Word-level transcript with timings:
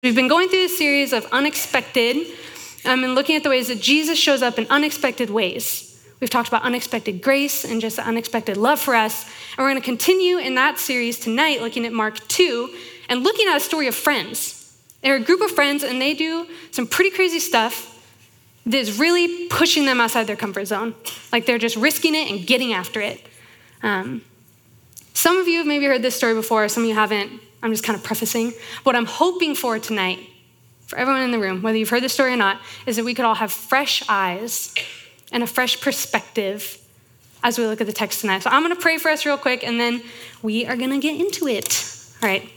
We've 0.00 0.14
been 0.14 0.28
going 0.28 0.48
through 0.48 0.66
a 0.66 0.68
series 0.68 1.12
of 1.12 1.26
unexpected 1.32 2.18
um, 2.84 3.02
and 3.02 3.16
looking 3.16 3.34
at 3.34 3.42
the 3.42 3.48
ways 3.48 3.66
that 3.66 3.80
Jesus 3.80 4.16
shows 4.16 4.42
up 4.42 4.56
in 4.56 4.64
unexpected 4.70 5.28
ways. 5.28 6.00
We've 6.20 6.30
talked 6.30 6.46
about 6.46 6.62
unexpected 6.62 7.20
grace 7.20 7.64
and 7.64 7.80
just 7.80 7.98
unexpected 7.98 8.56
love 8.56 8.78
for 8.78 8.94
us. 8.94 9.24
And 9.24 9.58
we're 9.58 9.70
going 9.70 9.82
to 9.82 9.84
continue 9.84 10.38
in 10.38 10.54
that 10.54 10.78
series 10.78 11.18
tonight, 11.18 11.62
looking 11.62 11.84
at 11.84 11.92
Mark 11.92 12.28
2 12.28 12.72
and 13.08 13.24
looking 13.24 13.48
at 13.48 13.56
a 13.56 13.60
story 13.60 13.88
of 13.88 13.94
friends. 13.96 14.80
They're 15.02 15.16
a 15.16 15.20
group 15.20 15.40
of 15.40 15.50
friends, 15.50 15.82
and 15.82 16.00
they 16.00 16.14
do 16.14 16.46
some 16.70 16.86
pretty 16.86 17.10
crazy 17.10 17.40
stuff 17.40 18.00
that 18.66 18.78
is 18.78 19.00
really 19.00 19.48
pushing 19.48 19.84
them 19.84 20.00
outside 20.00 20.28
their 20.28 20.36
comfort 20.36 20.66
zone. 20.66 20.94
Like 21.32 21.44
they're 21.44 21.58
just 21.58 21.74
risking 21.74 22.14
it 22.14 22.30
and 22.30 22.46
getting 22.46 22.72
after 22.72 23.00
it. 23.00 23.20
Um, 23.82 24.22
some 25.12 25.38
of 25.38 25.48
you 25.48 25.58
have 25.58 25.66
maybe 25.66 25.86
heard 25.86 26.02
this 26.02 26.14
story 26.14 26.34
before, 26.34 26.68
some 26.68 26.84
of 26.84 26.88
you 26.88 26.94
haven't. 26.94 27.42
I'm 27.62 27.72
just 27.72 27.84
kind 27.84 27.96
of 27.96 28.04
prefacing. 28.04 28.52
What 28.84 28.94
I'm 28.94 29.06
hoping 29.06 29.54
for 29.54 29.78
tonight, 29.78 30.20
for 30.86 30.98
everyone 30.98 31.22
in 31.22 31.30
the 31.30 31.38
room, 31.38 31.62
whether 31.62 31.76
you've 31.76 31.88
heard 31.88 32.02
the 32.02 32.08
story 32.08 32.32
or 32.32 32.36
not, 32.36 32.60
is 32.86 32.96
that 32.96 33.04
we 33.04 33.14
could 33.14 33.24
all 33.24 33.34
have 33.34 33.52
fresh 33.52 34.02
eyes 34.08 34.74
and 35.32 35.42
a 35.42 35.46
fresh 35.46 35.80
perspective 35.80 36.78
as 37.42 37.58
we 37.58 37.66
look 37.66 37.80
at 37.80 37.86
the 37.86 37.92
text 37.92 38.20
tonight. 38.20 38.42
So 38.42 38.50
I'm 38.50 38.62
going 38.62 38.74
to 38.74 38.80
pray 38.80 38.98
for 38.98 39.10
us 39.10 39.26
real 39.26 39.38
quick, 39.38 39.64
and 39.64 39.78
then 39.78 40.02
we 40.42 40.66
are 40.66 40.76
going 40.76 40.90
to 40.90 40.98
get 40.98 41.20
into 41.20 41.46
it. 41.46 41.94
All 42.22 42.28
right. 42.28 42.48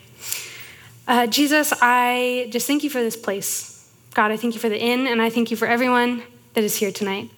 Uh, 1.08 1.28
Jesus, 1.28 1.74
I 1.82 2.48
just 2.52 2.68
thank 2.68 2.84
you 2.84 2.90
for 2.90 3.02
this 3.02 3.18
place. 3.18 3.92
God, 4.14 4.32
I 4.32 4.38
thank 4.38 4.54
you 4.54 4.60
for 4.60 4.70
the 4.70 4.80
inn, 4.80 5.08
and 5.08 5.22
I 5.22 5.30
thank 5.30 5.52
you 5.52 5.58
for 5.58 5.68
everyone 5.68 6.24
that 6.54 6.64
is 6.64 6.76
here 6.76 6.92
tonight. 6.92 7.30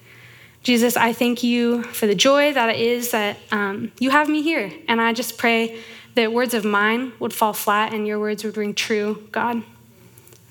Jesus, 0.63 0.95
I 0.95 1.11
thank 1.11 1.43
you 1.43 1.83
for 1.83 2.07
the 2.07 2.15
joy 2.15 2.53
that 2.53 2.69
it 2.69 2.79
is 2.79 3.11
that 3.11 3.37
um, 3.51 3.91
you 3.99 4.11
have 4.11 4.29
me 4.29 4.41
here. 4.41 4.71
And 4.87 5.01
I 5.01 5.11
just 5.11 5.37
pray 5.37 5.77
that 6.15 6.31
words 6.31 6.53
of 6.53 6.63
mine 6.63 7.13
would 7.19 7.33
fall 7.33 7.53
flat 7.53 7.93
and 7.93 8.07
your 8.07 8.19
words 8.19 8.43
would 8.43 8.57
ring 8.57 8.73
true, 8.73 9.27
God. 9.31 9.63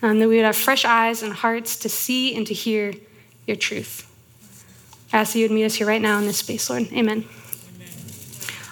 Um, 0.02 0.18
that 0.18 0.28
we 0.28 0.36
would 0.36 0.44
have 0.44 0.56
fresh 0.56 0.84
eyes 0.84 1.22
and 1.22 1.32
hearts 1.32 1.76
to 1.76 1.88
see 1.88 2.34
and 2.34 2.46
to 2.48 2.54
hear 2.54 2.92
your 3.46 3.56
truth. 3.56 4.08
I 5.12 5.18
ask 5.18 5.32
that 5.32 5.38
you 5.38 5.44
would 5.44 5.54
meet 5.54 5.64
us 5.64 5.74
here 5.74 5.86
right 5.86 6.02
now 6.02 6.18
in 6.18 6.26
this 6.26 6.38
space, 6.38 6.68
Lord. 6.68 6.84
Amen. 6.92 7.24
Amen. 7.24 7.24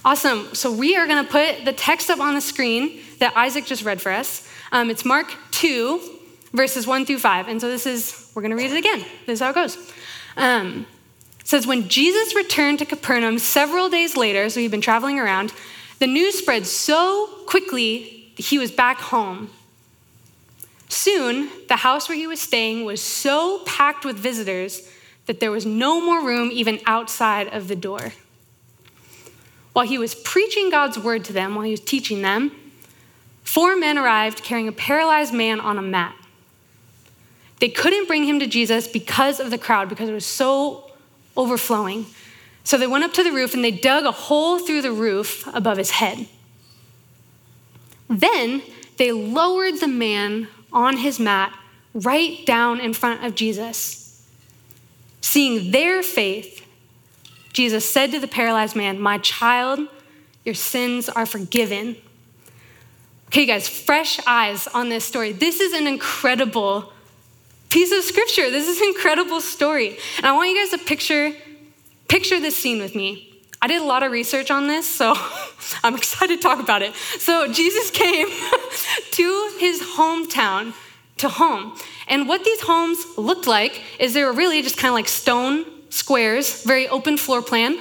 Awesome. 0.05 0.55
So 0.55 0.73
we 0.73 0.97
are 0.97 1.07
going 1.07 1.25
to 1.25 1.31
put 1.31 1.65
the 1.65 1.73
text 1.73 2.11
up 2.11 2.19
on 2.19 2.35
the 2.35 2.41
screen 2.41 3.01
that 3.19 3.37
Isaac 3.37 3.67
just 3.67 3.85
read 3.85 4.01
for 4.01 4.11
us. 4.11 4.49
Um, 4.73 4.91
it's 4.91 5.05
Mark 5.05 5.33
2, 5.53 6.01
verses 6.53 6.87
1 6.87 7.07
through 7.07 7.19
5. 7.19 7.49
And 7.49 7.61
so 7.61 7.69
this 7.69 7.87
is, 7.87 8.31
we're 8.35 8.43
going 8.43 8.51
to 8.51 8.57
read 8.57 8.73
it 8.73 8.79
again. 8.79 9.01
This 9.27 9.35
is 9.35 9.41
how 9.41 9.51
it 9.51 9.55
goes. 9.55 9.77
Um, 10.37 10.87
it 11.39 11.47
says, 11.47 11.67
When 11.67 11.89
Jesus 11.89 12.35
returned 12.35 12.79
to 12.79 12.87
Capernaum 12.87 13.39
several 13.39 13.89
days 13.89 14.17
later, 14.17 14.49
so 14.49 14.61
he'd 14.61 14.71
been 14.71 14.81
traveling 14.81 15.19
around, 15.19 15.53
the 16.01 16.07
news 16.07 16.37
spread 16.37 16.67
so 16.67 17.29
quickly 17.47 18.33
he 18.37 18.59
was 18.59 18.73
back 18.73 18.99
home. 18.99 19.51
Soon, 20.89 21.49
the 21.69 21.77
house 21.77 22.09
where 22.09 22.19
he 22.19 22.27
was 22.27 22.41
staying 22.41 22.85
was 22.85 23.01
so 23.01 23.63
packed 23.65 24.05
with 24.05 24.17
visitors 24.17 24.89
that 25.27 25.39
there 25.39 25.53
was 25.53 25.65
no 25.65 26.01
more 26.01 26.27
room 26.27 26.51
even 26.53 26.81
outside 26.87 27.47
of 27.49 27.69
the 27.69 27.77
door. 27.77 28.13
While 29.73 29.87
he 29.87 29.99
was 29.99 30.17
preaching 30.17 30.71
God's 30.71 30.99
word 30.99 31.25
to 31.27 31.33
them, 31.33 31.55
while 31.55 31.65
he 31.65 31.71
was 31.71 31.81
teaching 31.81 32.23
them, 32.23 32.51
four 33.45 33.77
men 33.77 33.97
arrived 33.97 34.43
carrying 34.43 34.67
a 34.67 34.73
paralyzed 34.73 35.33
man 35.33 35.61
on 35.61 35.79
a 35.79 35.83
mat. 35.83 36.17
They 37.61 37.69
couldn't 37.69 38.09
bring 38.09 38.25
him 38.25 38.41
to 38.41 38.47
Jesus 38.47 38.89
because 38.89 39.39
of 39.39 39.51
the 39.51 39.59
crowd, 39.59 39.89
because 39.89 40.09
it 40.09 40.15
was 40.15 40.27
so 40.27 40.91
overflowing. 41.37 42.07
So 42.65 42.79
they 42.79 42.87
went 42.87 43.05
up 43.05 43.13
to 43.15 43.25
the 43.25 43.33
roof 43.33 43.55
and 43.55 43.65
they 43.65 43.71
dug 43.71 44.05
a 44.05 44.13
hole 44.13 44.59
through 44.59 44.83
the 44.83 44.93
roof 44.93 45.47
above 45.55 45.79
his 45.79 45.91
head. 45.91 46.27
Then 48.09 48.63
they 48.97 49.13
lowered 49.13 49.81
the 49.81 49.89
man 49.89 50.49
on 50.73 50.99
his 50.99 51.19
mat 51.19 51.57
right 51.95 52.45
down 52.47 52.81
in 52.81 52.93
front 52.93 53.25
of 53.25 53.35
Jesus. 53.35 54.29
Seeing 55.21 55.71
their 55.71 56.03
faith, 56.03 56.67
Jesus 57.53 57.89
said 57.91 58.11
to 58.13 58.21
the 58.21 58.29
paralyzed 58.29 58.77
man, 58.77 59.01
My 59.01 59.19
child, 59.19 59.81
your 60.45 60.55
sins 60.55 61.09
are 61.09 61.27
forgiven. 61.27 61.97
Okay, 63.29 63.47
guys, 63.47 63.69
fresh 63.69 64.19
eyes 64.27 64.67
on 64.69 64.89
this 64.89 65.05
story. 65.05 65.33
This 65.33 65.61
is 65.61 65.73
an 65.73 65.87
incredible 65.87 66.93
piece 67.69 67.93
of 67.93 68.03
scripture. 68.03 68.51
This 68.51 68.69
is 68.69 68.81
an 68.81 68.89
incredible 68.89 69.41
story. 69.41 69.97
And 70.17 70.27
I 70.27 70.33
want 70.33 70.51
you 70.51 70.57
guys 70.57 70.71
to 70.71 70.85
picture, 70.85 71.33
picture 72.11 72.41
this 72.41 72.57
scene 72.57 72.81
with 72.81 72.95
me. 72.97 73.41
I 73.63 73.69
did 73.69 73.81
a 73.81 73.85
lot 73.85 74.03
of 74.03 74.11
research 74.11 74.51
on 74.51 74.67
this, 74.67 74.87
so 74.89 75.15
I'm 75.85 75.95
excited 75.95 76.37
to 76.37 76.43
talk 76.43 76.59
about 76.59 76.83
it. 76.83 76.93
So 77.19 77.51
Jesus 77.53 77.91
came 77.91 78.27
to 79.13 79.51
his 79.59 79.81
hometown, 79.81 80.75
to 81.19 81.29
home. 81.29 81.79
And 82.09 82.27
what 82.27 82.43
these 82.43 82.61
homes 82.63 82.99
looked 83.17 83.47
like 83.47 83.83
is 84.01 84.13
they 84.13 84.25
were 84.25 84.33
really 84.33 84.61
just 84.61 84.77
kind 84.77 84.91
of 84.91 84.95
like 84.95 85.07
stone 85.07 85.65
squares, 85.91 86.65
very 86.65 86.89
open 86.89 87.17
floor 87.17 87.43
plan, 87.43 87.79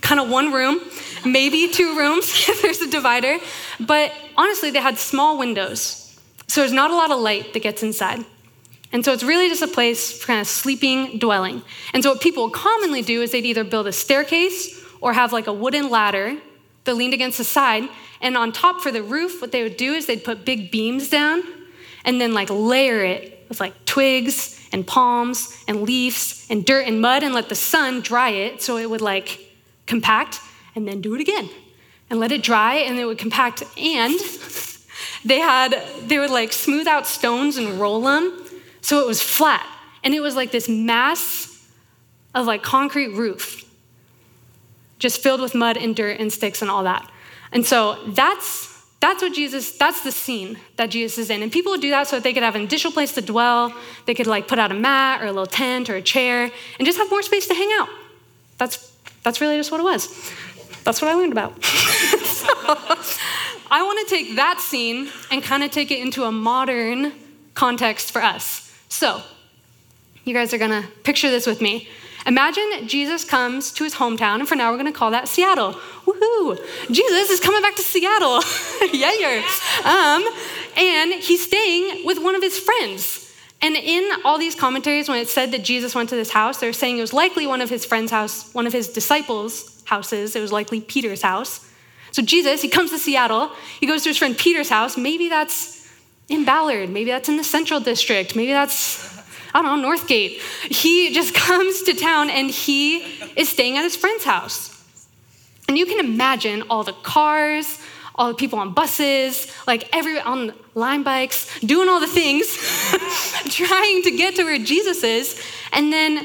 kind 0.00 0.20
of 0.20 0.28
one 0.28 0.52
room, 0.52 0.80
maybe 1.24 1.68
two 1.68 1.96
rooms 1.96 2.24
if 2.48 2.60
there's 2.60 2.80
a 2.80 2.90
divider. 2.90 3.38
But 3.78 4.12
honestly, 4.36 4.72
they 4.72 4.80
had 4.80 4.98
small 4.98 5.38
windows. 5.38 6.18
So 6.48 6.62
there's 6.62 6.72
not 6.72 6.90
a 6.90 6.96
lot 6.96 7.12
of 7.12 7.20
light 7.20 7.52
that 7.52 7.62
gets 7.62 7.84
inside. 7.84 8.24
And 8.92 9.04
so 9.04 9.12
it's 9.12 9.22
really 9.22 9.48
just 9.48 9.62
a 9.62 9.68
place 9.68 10.20
for 10.20 10.26
kind 10.26 10.40
of 10.40 10.46
sleeping, 10.46 11.18
dwelling. 11.18 11.62
And 11.92 12.02
so 12.02 12.12
what 12.12 12.20
people 12.20 12.48
commonly 12.50 13.02
do 13.02 13.22
is 13.22 13.32
they'd 13.32 13.44
either 13.44 13.64
build 13.64 13.86
a 13.86 13.92
staircase 13.92 14.82
or 15.00 15.12
have 15.12 15.32
like 15.32 15.46
a 15.46 15.52
wooden 15.52 15.90
ladder 15.90 16.38
that 16.84 16.94
leaned 16.94 17.14
against 17.14 17.38
the 17.38 17.44
side. 17.44 17.88
And 18.20 18.36
on 18.36 18.50
top 18.52 18.80
for 18.80 18.90
the 18.90 19.02
roof, 19.02 19.40
what 19.40 19.52
they 19.52 19.62
would 19.62 19.76
do 19.76 19.92
is 19.92 20.06
they'd 20.06 20.24
put 20.24 20.44
big 20.44 20.70
beams 20.70 21.10
down 21.10 21.42
and 22.04 22.20
then 22.20 22.32
like 22.32 22.48
layer 22.50 23.04
it 23.04 23.44
with 23.48 23.60
like 23.60 23.84
twigs 23.84 24.58
and 24.72 24.86
palms 24.86 25.62
and 25.68 25.82
leaves 25.82 26.46
and 26.50 26.64
dirt 26.64 26.86
and 26.86 27.00
mud 27.00 27.22
and 27.22 27.34
let 27.34 27.48
the 27.48 27.54
sun 27.54 28.00
dry 28.00 28.30
it 28.30 28.62
so 28.62 28.76
it 28.76 28.88
would 28.88 29.00
like 29.00 29.40
compact 29.86 30.40
and 30.74 30.86
then 30.86 31.00
do 31.00 31.14
it 31.14 31.20
again 31.20 31.48
and 32.10 32.20
let 32.20 32.32
it 32.32 32.42
dry 32.42 32.76
and 32.76 32.98
it 32.98 33.04
would 33.04 33.18
compact 33.18 33.62
and 33.78 34.18
they 35.24 35.38
had 35.38 35.82
they 36.06 36.18
would 36.18 36.30
like 36.30 36.52
smooth 36.52 36.86
out 36.86 37.06
stones 37.06 37.56
and 37.56 37.80
roll 37.80 38.00
them 38.00 38.47
so 38.88 39.00
it 39.00 39.06
was 39.06 39.20
flat 39.20 39.66
and 40.02 40.14
it 40.14 40.20
was 40.20 40.34
like 40.34 40.50
this 40.50 40.68
mass 40.68 41.68
of 42.34 42.46
like 42.46 42.62
concrete 42.62 43.08
roof 43.08 43.64
just 44.98 45.22
filled 45.22 45.40
with 45.40 45.54
mud 45.54 45.76
and 45.76 45.94
dirt 45.94 46.18
and 46.18 46.32
sticks 46.32 46.62
and 46.62 46.70
all 46.70 46.84
that 46.84 47.08
and 47.52 47.66
so 47.66 47.98
that's 48.08 48.68
that's 49.00 49.22
what 49.22 49.32
Jesus, 49.32 49.72
that's 49.72 50.02
the 50.02 50.10
scene 50.10 50.58
that 50.76 50.90
Jesus 50.90 51.18
is 51.18 51.30
in. 51.30 51.42
And 51.42 51.52
people 51.52 51.70
would 51.70 51.80
do 51.80 51.90
that 51.90 52.08
so 52.08 52.16
that 52.16 52.24
they 52.24 52.32
could 52.32 52.42
have 52.42 52.56
an 52.56 52.62
additional 52.62 52.92
place 52.92 53.12
to 53.12 53.20
dwell. 53.20 53.72
They 54.06 54.14
could 54.14 54.26
like 54.26 54.48
put 54.48 54.58
out 54.58 54.72
a 54.72 54.74
mat 54.74 55.22
or 55.22 55.26
a 55.26 55.28
little 55.28 55.46
tent 55.46 55.88
or 55.88 55.94
a 55.94 56.02
chair 56.02 56.50
and 56.78 56.86
just 56.86 56.98
have 56.98 57.08
more 57.08 57.22
space 57.22 57.46
to 57.46 57.54
hang 57.54 57.70
out. 57.74 57.88
That's, 58.58 58.92
that's 59.22 59.40
really 59.40 59.56
just 59.56 59.70
what 59.70 59.80
it 59.80 59.84
was. 59.84 60.08
That's 60.82 61.00
what 61.00 61.12
I 61.12 61.14
learned 61.14 61.32
about. 61.32 61.62
so, 61.64 62.48
I 63.70 63.82
want 63.82 64.08
to 64.08 64.14
take 64.14 64.36
that 64.36 64.60
scene 64.60 65.10
and 65.30 65.42
kind 65.42 65.62
of 65.62 65.70
take 65.70 65.90
it 65.90 66.00
into 66.00 66.24
a 66.24 66.32
modern 66.32 67.12
context 67.54 68.10
for 68.10 68.22
us. 68.22 68.67
So, 68.88 69.22
you 70.24 70.34
guys 70.34 70.52
are 70.52 70.58
to 70.70 70.88
picture 71.04 71.30
this 71.30 71.46
with 71.46 71.60
me. 71.60 71.88
Imagine 72.26 72.86
Jesus 72.86 73.24
comes 73.24 73.72
to 73.72 73.84
his 73.84 73.94
hometown, 73.94 74.40
and 74.40 74.48
for 74.48 74.54
now 74.54 74.70
we're 74.70 74.76
to 74.92 74.98
call 74.98 75.10
that 75.12 75.28
Seattle. 75.28 75.72
Woohoo! 76.04 76.58
Jesus 76.90 77.30
is 77.30 77.40
coming 77.40 77.62
back 77.62 77.76
to 77.76 77.82
Seattle. 77.82 78.42
yeah, 78.92 79.42
um, 79.84 80.24
and 80.76 81.14
he's 81.14 81.44
staying 81.44 82.04
with 82.04 82.22
one 82.22 82.34
of 82.34 82.42
his 82.42 82.58
friends. 82.58 83.24
And 83.60 83.74
in 83.74 84.08
all 84.24 84.38
these 84.38 84.54
commentaries, 84.54 85.08
when 85.08 85.18
it 85.18 85.28
said 85.28 85.50
that 85.52 85.64
Jesus 85.64 85.94
went 85.94 86.10
to 86.10 86.16
this 86.16 86.30
house, 86.30 86.58
they're 86.58 86.72
saying 86.72 86.98
it 86.98 87.00
was 87.00 87.12
likely 87.12 87.46
one 87.46 87.60
of 87.60 87.70
his 87.70 87.84
friend's 87.84 88.12
house, 88.12 88.52
one 88.54 88.66
of 88.66 88.72
his 88.72 88.88
disciples' 88.88 89.82
houses. 89.84 90.36
It 90.36 90.40
was 90.40 90.52
likely 90.52 90.80
Peter's 90.80 91.22
house. 91.22 91.68
So 92.12 92.22
Jesus, 92.22 92.62
he 92.62 92.68
comes 92.68 92.90
to 92.90 92.98
Seattle. 92.98 93.50
He 93.80 93.86
goes 93.86 94.02
to 94.02 94.10
his 94.10 94.18
friend 94.18 94.36
Peter's 94.36 94.68
house. 94.68 94.96
Maybe 94.96 95.28
that's 95.28 95.77
in 96.28 96.44
Ballard. 96.44 96.90
Maybe 96.90 97.10
that's 97.10 97.28
in 97.28 97.36
the 97.36 97.44
Central 97.44 97.80
District. 97.80 98.36
Maybe 98.36 98.52
that's 98.52 99.08
I 99.54 99.62
don't 99.62 99.80
know, 99.80 99.88
Northgate. 99.88 100.38
He 100.70 101.12
just 101.12 101.34
comes 101.46 101.82
to 101.82 101.94
town 101.94 102.30
and 102.30 102.50
he 102.50 102.98
is 103.36 103.48
staying 103.48 103.76
at 103.76 103.82
his 103.82 103.96
friend's 103.96 104.24
house. 104.24 104.74
And 105.68 105.76
you 105.76 105.86
can 105.86 106.00
imagine 106.00 106.64
all 106.70 106.84
the 106.84 106.92
cars, 106.92 107.80
all 108.14 108.28
the 108.28 108.34
people 108.34 108.58
on 108.58 108.72
buses, 108.72 109.52
like 109.66 109.88
every 109.94 110.18
on 110.20 110.52
Lime 110.74 111.02
bikes, 111.02 111.58
doing 111.60 111.88
all 111.88 112.00
the 112.00 112.06
things, 112.06 112.46
trying 113.50 114.02
to 114.02 114.16
get 114.16 114.36
to 114.36 114.44
where 114.44 114.58
Jesus 114.58 115.02
is. 115.02 115.42
And 115.72 115.92
then 115.92 116.24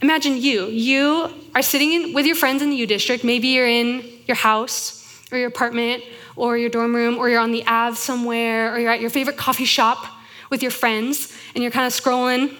imagine 0.00 0.40
you. 0.40 0.66
You 0.66 1.30
are 1.54 1.62
sitting 1.62 1.92
in, 1.92 2.14
with 2.14 2.26
your 2.26 2.36
friends 2.36 2.62
in 2.62 2.70
the 2.70 2.76
U 2.76 2.86
District. 2.86 3.24
Maybe 3.24 3.48
you're 3.48 3.68
in 3.68 4.04
your 4.26 4.36
house 4.36 5.04
or 5.30 5.38
your 5.38 5.48
apartment 5.48 6.02
or 6.36 6.56
your 6.58 6.70
dorm 6.70 6.94
room, 6.94 7.18
or 7.18 7.28
you're 7.28 7.40
on 7.40 7.52
the 7.52 7.64
Ave 7.66 7.96
somewhere, 7.96 8.74
or 8.74 8.78
you're 8.78 8.90
at 8.90 9.00
your 9.00 9.10
favorite 9.10 9.36
coffee 9.36 9.64
shop 9.64 10.06
with 10.50 10.62
your 10.62 10.70
friends 10.70 11.36
and 11.54 11.62
you're 11.62 11.72
kind 11.72 11.86
of 11.86 11.92
scrolling 11.92 12.56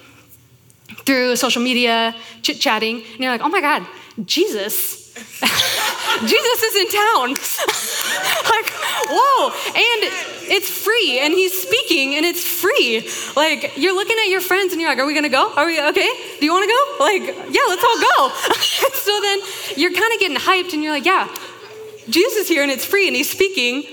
through 1.05 1.37
social 1.37 1.63
media, 1.63 2.15
chit 2.43 2.61
chatting, 2.61 2.97
and 2.97 3.21
you're 3.21 3.31
like, 3.31 3.41
oh 3.43 3.49
my 3.49 3.61
God, 3.61 3.87
Jesus. 4.25 5.05
Jesus 6.27 6.63
is 6.63 6.77
in 6.77 6.89
town. 6.91 7.29
like, 8.51 8.71
whoa. 9.11 9.51
And 9.69 10.33
It's 10.47 10.69
free, 10.69 11.21
and 11.21 11.33
he's 11.33 11.57
speaking, 11.57 12.17
and 12.17 12.25
it's 12.27 12.45
free. 12.45 13.09
Like, 13.35 13.77
you're 13.77 13.95
looking 13.95 14.17
at 14.19 14.29
your 14.29 14.41
friends, 14.41 14.73
and 14.73 14.81
you're 14.81 14.91
like, 14.91 14.99
Are 14.99 15.07
we 15.07 15.15
gonna 15.15 15.29
go? 15.29 15.53
Are 15.55 15.67
we 15.67 15.81
okay? 15.81 16.11
Do 16.39 16.45
you 16.45 16.53
wanna 16.53 16.67
go? 16.67 16.97
Like, 17.01 17.23
yeah, 17.51 17.65
let's 17.69 17.83
all 17.83 18.01
go. 18.01 18.35
so 18.95 19.21
then 19.21 19.41
you're 19.77 19.93
kind 19.93 20.13
of 20.13 20.21
getting 20.21 20.37
hyped, 20.37 20.75
and 20.75 20.83
you're 20.83 20.93
like, 20.93 21.07
Yeah, 21.07 21.29
Jesus 22.09 22.39
is 22.39 22.49
here, 22.49 22.63
and 22.63 22.71
it's 22.71 22.85
free, 22.85 23.07
and 23.07 23.17
he's 23.17 23.31
speaking. 23.31 23.85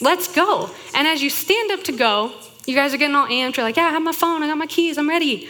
Let's 0.00 0.32
go. 0.32 0.70
And 0.94 1.06
as 1.06 1.22
you 1.22 1.30
stand 1.30 1.70
up 1.70 1.84
to 1.84 1.92
go, 1.92 2.32
you 2.66 2.74
guys 2.74 2.94
are 2.94 2.96
getting 2.96 3.16
all 3.16 3.26
amped. 3.26 3.56
You're 3.56 3.64
like, 3.64 3.76
Yeah, 3.76 3.86
I 3.86 3.90
have 3.90 4.02
my 4.02 4.12
phone, 4.12 4.42
I 4.42 4.46
got 4.46 4.58
my 4.58 4.66
keys, 4.66 4.98
I'm 4.98 5.08
ready. 5.08 5.48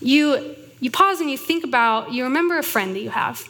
You, 0.00 0.54
you 0.80 0.90
pause 0.90 1.20
and 1.20 1.30
you 1.30 1.36
think 1.36 1.64
about, 1.64 2.12
you 2.12 2.24
remember 2.24 2.58
a 2.58 2.62
friend 2.62 2.94
that 2.94 3.00
you 3.00 3.10
have. 3.10 3.48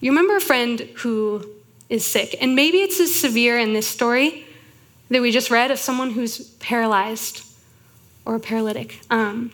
You 0.00 0.10
remember 0.10 0.36
a 0.36 0.40
friend 0.40 0.80
who 0.96 1.44
is 1.88 2.06
sick. 2.06 2.36
And 2.40 2.54
maybe 2.54 2.78
it's 2.78 3.00
as 3.00 3.14
severe 3.14 3.58
in 3.58 3.72
this 3.72 3.86
story 3.86 4.46
that 5.08 5.22
we 5.22 5.30
just 5.30 5.50
read 5.50 5.70
of 5.70 5.78
someone 5.78 6.10
who's 6.10 6.40
paralyzed 6.58 7.44
or 8.24 8.34
a 8.34 8.40
paralytic. 8.40 9.00
Um, 9.10 9.52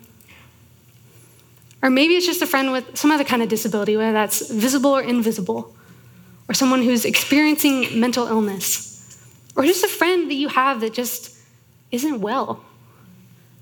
or 1.82 1.90
maybe 1.90 2.16
it's 2.16 2.26
just 2.26 2.42
a 2.42 2.46
friend 2.46 2.72
with 2.72 2.96
some 2.96 3.10
other 3.10 3.24
kind 3.24 3.42
of 3.42 3.48
disability, 3.48 3.96
whether 3.96 4.12
that's 4.12 4.50
visible 4.50 4.90
or 4.90 5.02
invisible, 5.02 5.74
or 6.48 6.54
someone 6.54 6.82
who's 6.82 7.04
experiencing 7.04 7.98
mental 7.98 8.26
illness, 8.26 9.18
or 9.56 9.64
just 9.64 9.84
a 9.84 9.88
friend 9.88 10.30
that 10.30 10.34
you 10.34 10.48
have 10.48 10.80
that 10.80 10.92
just 10.92 11.36
isn't 11.90 12.20
well. 12.20 12.64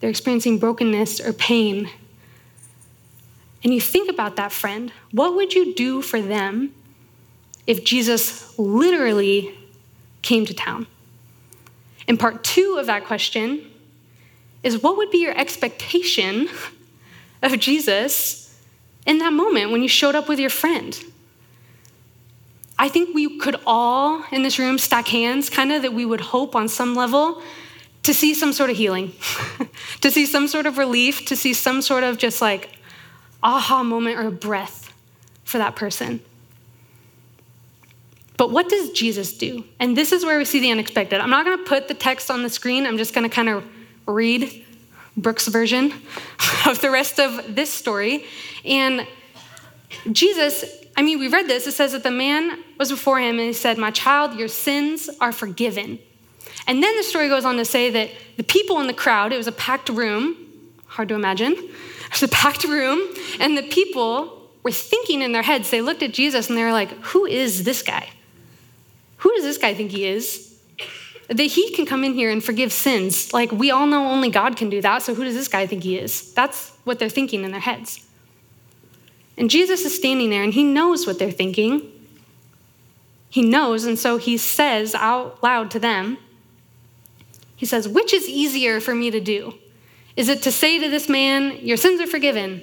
They're 0.00 0.10
experiencing 0.10 0.58
brokenness 0.58 1.20
or 1.20 1.32
pain. 1.32 1.88
And 3.62 3.72
you 3.72 3.80
think 3.80 4.10
about 4.10 4.36
that 4.36 4.50
friend, 4.50 4.92
what 5.12 5.34
would 5.36 5.54
you 5.54 5.74
do 5.74 6.02
for 6.02 6.20
them 6.20 6.74
if 7.66 7.84
Jesus 7.84 8.58
literally 8.58 9.56
came 10.22 10.44
to 10.46 10.54
town? 10.54 10.86
And 12.08 12.18
part 12.18 12.42
two 12.42 12.78
of 12.80 12.86
that 12.86 13.04
question 13.04 13.70
is 14.62 14.82
what 14.82 14.96
would 14.96 15.10
be 15.10 15.18
your 15.18 15.38
expectation 15.38 16.48
of 17.42 17.58
Jesus 17.58 18.60
in 19.06 19.18
that 19.18 19.32
moment 19.32 19.70
when 19.70 19.82
you 19.82 19.88
showed 19.88 20.14
up 20.14 20.28
with 20.28 20.40
your 20.40 20.50
friend? 20.50 20.98
I 22.82 22.88
think 22.88 23.14
we 23.14 23.38
could 23.38 23.54
all 23.64 24.24
in 24.32 24.42
this 24.42 24.58
room 24.58 24.76
stack 24.76 25.06
hands, 25.06 25.48
kind 25.48 25.70
of 25.70 25.82
that 25.82 25.92
we 25.92 26.04
would 26.04 26.20
hope 26.20 26.56
on 26.56 26.66
some 26.66 26.96
level 26.96 27.40
to 28.02 28.12
see 28.12 28.34
some 28.34 28.52
sort 28.52 28.70
of 28.70 28.76
healing, 28.76 29.12
to 30.00 30.10
see 30.10 30.26
some 30.26 30.48
sort 30.48 30.66
of 30.66 30.78
relief, 30.78 31.24
to 31.26 31.36
see 31.36 31.54
some 31.54 31.80
sort 31.80 32.02
of 32.02 32.18
just 32.18 32.42
like 32.42 32.70
aha 33.40 33.84
moment 33.84 34.18
or 34.18 34.26
a 34.26 34.32
breath 34.32 34.92
for 35.44 35.58
that 35.58 35.76
person. 35.76 36.20
But 38.36 38.50
what 38.50 38.68
does 38.68 38.90
Jesus 38.90 39.38
do? 39.38 39.62
And 39.78 39.96
this 39.96 40.10
is 40.10 40.24
where 40.24 40.36
we 40.36 40.44
see 40.44 40.58
the 40.58 40.72
unexpected. 40.72 41.20
I'm 41.20 41.30
not 41.30 41.44
going 41.44 41.58
to 41.58 41.64
put 41.64 41.86
the 41.86 41.94
text 41.94 42.32
on 42.32 42.42
the 42.42 42.50
screen, 42.50 42.84
I'm 42.84 42.98
just 42.98 43.14
going 43.14 43.30
to 43.30 43.32
kind 43.32 43.48
of 43.48 43.64
read 44.08 44.64
Brooke's 45.16 45.46
version 45.46 45.92
of 46.66 46.80
the 46.80 46.90
rest 46.90 47.20
of 47.20 47.54
this 47.54 47.72
story. 47.72 48.24
And 48.64 49.06
Jesus, 50.10 50.64
I 50.96 51.02
mean, 51.02 51.18
we 51.18 51.28
read 51.28 51.46
this. 51.46 51.66
It 51.66 51.72
says 51.72 51.92
that 51.92 52.02
the 52.02 52.10
man 52.10 52.58
was 52.78 52.90
before 52.90 53.18
him 53.18 53.38
and 53.38 53.46
he 53.46 53.52
said, 53.52 53.78
My 53.78 53.90
child, 53.90 54.34
your 54.34 54.48
sins 54.48 55.08
are 55.20 55.32
forgiven. 55.32 55.98
And 56.66 56.82
then 56.82 56.96
the 56.96 57.02
story 57.02 57.28
goes 57.28 57.44
on 57.44 57.56
to 57.56 57.64
say 57.64 57.90
that 57.90 58.10
the 58.36 58.44
people 58.44 58.80
in 58.80 58.86
the 58.86 58.94
crowd, 58.94 59.32
it 59.32 59.36
was 59.36 59.46
a 59.46 59.52
packed 59.52 59.88
room, 59.88 60.36
hard 60.86 61.08
to 61.08 61.14
imagine, 61.14 61.52
it 61.56 62.10
was 62.10 62.22
a 62.22 62.28
packed 62.28 62.64
room, 62.64 63.00
and 63.40 63.56
the 63.56 63.62
people 63.62 64.50
were 64.62 64.70
thinking 64.70 65.22
in 65.22 65.32
their 65.32 65.42
heads, 65.42 65.70
they 65.70 65.80
looked 65.80 66.02
at 66.02 66.12
Jesus 66.12 66.48
and 66.48 66.56
they 66.56 66.62
were 66.62 66.72
like, 66.72 66.90
Who 67.06 67.24
is 67.24 67.64
this 67.64 67.82
guy? 67.82 68.10
Who 69.18 69.32
does 69.34 69.44
this 69.44 69.58
guy 69.58 69.74
think 69.74 69.92
he 69.92 70.06
is? 70.06 70.48
That 71.28 71.40
he 71.40 71.74
can 71.74 71.86
come 71.86 72.04
in 72.04 72.12
here 72.12 72.30
and 72.30 72.44
forgive 72.44 72.72
sins. 72.72 73.32
Like, 73.32 73.50
we 73.52 73.70
all 73.70 73.86
know 73.86 74.08
only 74.08 74.28
God 74.28 74.56
can 74.56 74.68
do 74.68 74.82
that, 74.82 75.02
so 75.02 75.14
who 75.14 75.24
does 75.24 75.34
this 75.34 75.48
guy 75.48 75.66
think 75.66 75.84
he 75.84 75.96
is? 75.96 76.34
That's 76.34 76.70
what 76.84 76.98
they're 76.98 77.08
thinking 77.08 77.44
in 77.44 77.52
their 77.52 77.60
heads. 77.60 78.04
And 79.36 79.50
Jesus 79.50 79.84
is 79.84 79.94
standing 79.94 80.30
there 80.30 80.42
and 80.42 80.52
he 80.52 80.64
knows 80.64 81.06
what 81.06 81.18
they're 81.18 81.30
thinking. 81.30 81.88
He 83.32 83.40
knows, 83.40 83.86
and 83.86 83.98
so 83.98 84.18
he 84.18 84.36
says 84.36 84.94
out 84.94 85.42
loud 85.42 85.70
to 85.70 85.78
them, 85.78 86.18
He 87.56 87.64
says, 87.64 87.88
Which 87.88 88.12
is 88.12 88.28
easier 88.28 88.78
for 88.78 88.94
me 88.94 89.10
to 89.10 89.20
do? 89.20 89.54
Is 90.16 90.28
it 90.28 90.42
to 90.42 90.52
say 90.52 90.78
to 90.78 90.90
this 90.90 91.08
man, 91.08 91.56
Your 91.62 91.78
sins 91.78 92.00
are 92.02 92.06
forgiven? 92.06 92.62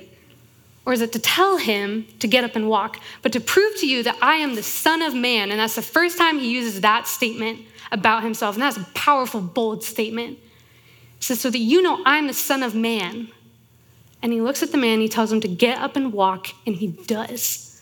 Or 0.86 0.94
is 0.94 1.02
it 1.02 1.12
to 1.14 1.20
tell 1.20 1.58
him 1.58 2.06
to 2.20 2.28
get 2.28 2.44
up 2.44 2.56
and 2.56 2.70
walk, 2.70 3.00
but 3.22 3.34
to 3.34 3.40
prove 3.40 3.78
to 3.78 3.88
you 3.88 4.04
that 4.04 4.18
I 4.22 4.36
am 4.36 4.56
the 4.56 4.64
Son 4.64 5.02
of 5.02 5.14
Man? 5.14 5.52
And 5.52 5.60
that's 5.60 5.76
the 5.76 5.82
first 5.82 6.18
time 6.18 6.40
he 6.40 6.52
uses 6.52 6.82
that 6.82 7.08
statement 7.08 7.62
about 7.92 8.24
himself. 8.24 8.56
And 8.56 8.62
that's 8.62 8.78
a 8.78 8.86
powerful, 8.94 9.42
bold 9.42 9.84
statement. 9.84 10.38
He 11.18 11.24
says, 11.24 11.42
So 11.42 11.50
that 11.50 11.58
you 11.58 11.82
know 11.82 12.02
I'm 12.06 12.28
the 12.28 12.34
Son 12.34 12.64
of 12.64 12.76
Man. 12.76 13.30
And 14.22 14.34
he 14.34 14.42
looks 14.42 14.62
at 14.62 14.72
the 14.72 14.78
man, 14.78 15.00
he 15.00 15.08
tells 15.08 15.32
him 15.32 15.42
to 15.42 15.48
get 15.48 15.80
up 15.80 15.96
and 15.96 16.12
walk, 16.12 16.48
and 16.66 16.76
he 16.76 16.88
does. 16.88 17.82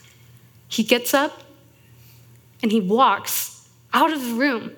He 0.67 0.83
gets 0.83 1.13
up 1.13 1.43
and 2.61 2.71
he 2.71 2.81
walks 2.81 3.67
out 3.93 4.11
of 4.11 4.23
the 4.23 4.33
room. 4.33 4.71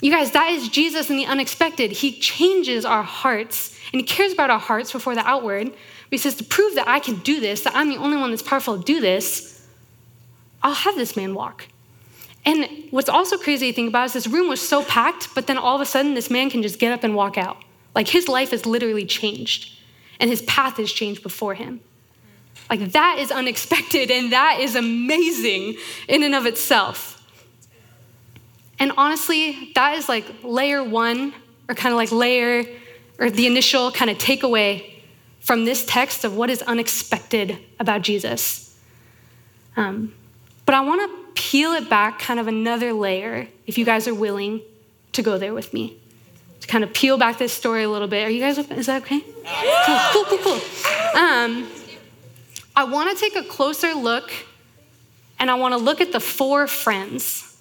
You 0.00 0.10
guys, 0.10 0.32
that 0.32 0.50
is 0.50 0.68
Jesus 0.68 1.08
in 1.10 1.16
the 1.16 1.26
unexpected. 1.26 1.90
He 1.92 2.12
changes 2.12 2.84
our 2.84 3.02
hearts, 3.02 3.78
and 3.92 4.00
he 4.00 4.06
cares 4.06 4.32
about 4.32 4.50
our 4.50 4.58
hearts 4.58 4.92
before 4.92 5.14
the 5.14 5.26
outward. 5.26 5.68
But 5.68 6.10
He 6.10 6.18
says, 6.18 6.34
To 6.36 6.44
prove 6.44 6.74
that 6.74 6.86
I 6.86 7.00
can 7.00 7.16
do 7.20 7.40
this, 7.40 7.62
that 7.62 7.74
I'm 7.74 7.88
the 7.88 7.96
only 7.96 8.16
one 8.16 8.30
that's 8.30 8.42
powerful 8.42 8.76
to 8.76 8.84
do 8.84 9.00
this, 9.00 9.66
I'll 10.62 10.74
have 10.74 10.96
this 10.96 11.16
man 11.16 11.34
walk. 11.34 11.68
And 12.44 12.68
what's 12.90 13.08
also 13.08 13.38
crazy 13.38 13.70
to 13.70 13.74
think 13.74 13.88
about 13.88 14.06
is 14.06 14.12
this 14.12 14.26
room 14.26 14.48
was 14.48 14.60
so 14.60 14.84
packed, 14.84 15.34
but 15.34 15.46
then 15.46 15.56
all 15.56 15.74
of 15.74 15.80
a 15.80 15.86
sudden, 15.86 16.14
this 16.14 16.30
man 16.30 16.50
can 16.50 16.62
just 16.62 16.78
get 16.78 16.92
up 16.92 17.04
and 17.04 17.14
walk 17.14 17.38
out. 17.38 17.56
Like 17.94 18.08
his 18.08 18.28
life 18.28 18.52
is 18.52 18.66
literally 18.66 19.06
changed, 19.06 19.78
and 20.20 20.30
his 20.30 20.42
path 20.42 20.78
is 20.78 20.92
changed 20.92 21.22
before 21.22 21.54
him. 21.54 21.80
Like 22.70 22.92
that 22.92 23.18
is 23.18 23.30
unexpected, 23.30 24.10
and 24.10 24.32
that 24.32 24.58
is 24.60 24.74
amazing 24.74 25.76
in 26.08 26.22
and 26.22 26.34
of 26.34 26.46
itself. 26.46 27.22
And 28.78 28.92
honestly, 28.96 29.72
that 29.74 29.96
is 29.96 30.08
like 30.08 30.24
layer 30.42 30.82
one, 30.82 31.34
or 31.68 31.74
kind 31.74 31.92
of 31.92 31.96
like 31.96 32.10
layer, 32.10 32.64
or 33.18 33.30
the 33.30 33.46
initial 33.46 33.92
kind 33.92 34.10
of 34.10 34.18
takeaway 34.18 34.90
from 35.40 35.64
this 35.64 35.84
text 35.84 36.24
of 36.24 36.36
what 36.36 36.48
is 36.50 36.62
unexpected 36.62 37.58
about 37.78 38.02
Jesus. 38.02 38.76
Um, 39.76 40.14
but 40.64 40.74
I 40.74 40.80
want 40.80 41.02
to 41.02 41.32
peel 41.34 41.72
it 41.72 41.90
back 41.90 42.18
kind 42.18 42.40
of 42.40 42.46
another 42.46 42.92
layer, 42.92 43.48
if 43.66 43.76
you 43.76 43.84
guys 43.84 44.08
are 44.08 44.14
willing 44.14 44.62
to 45.12 45.22
go 45.22 45.36
there 45.36 45.52
with 45.52 45.72
me. 45.74 45.98
To 46.64 46.70
kind 46.70 46.82
of 46.82 46.94
peel 46.94 47.18
back 47.18 47.36
this 47.36 47.52
story 47.52 47.82
a 47.82 47.90
little 47.90 48.08
bit. 48.08 48.26
Are 48.26 48.30
you 48.30 48.40
guys, 48.40 48.58
open? 48.58 48.78
is 48.78 48.86
that 48.86 49.02
okay? 49.02 49.20
Cool, 49.20 50.24
cool, 50.24 50.24
cool, 50.24 50.38
cool. 50.38 51.20
Um, 51.20 51.68
I 52.74 52.84
want 52.84 53.10
to 53.10 53.22
take 53.22 53.36
a 53.36 53.46
closer 53.46 53.92
look 53.92 54.32
and 55.38 55.50
I 55.50 55.56
want 55.56 55.72
to 55.72 55.78
look 55.78 56.00
at 56.00 56.10
the 56.10 56.20
four 56.20 56.66
friends 56.66 57.54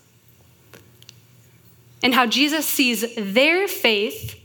and 2.02 2.14
how 2.14 2.26
Jesus 2.28 2.66
sees 2.66 3.04
their 3.18 3.68
faith 3.68 4.40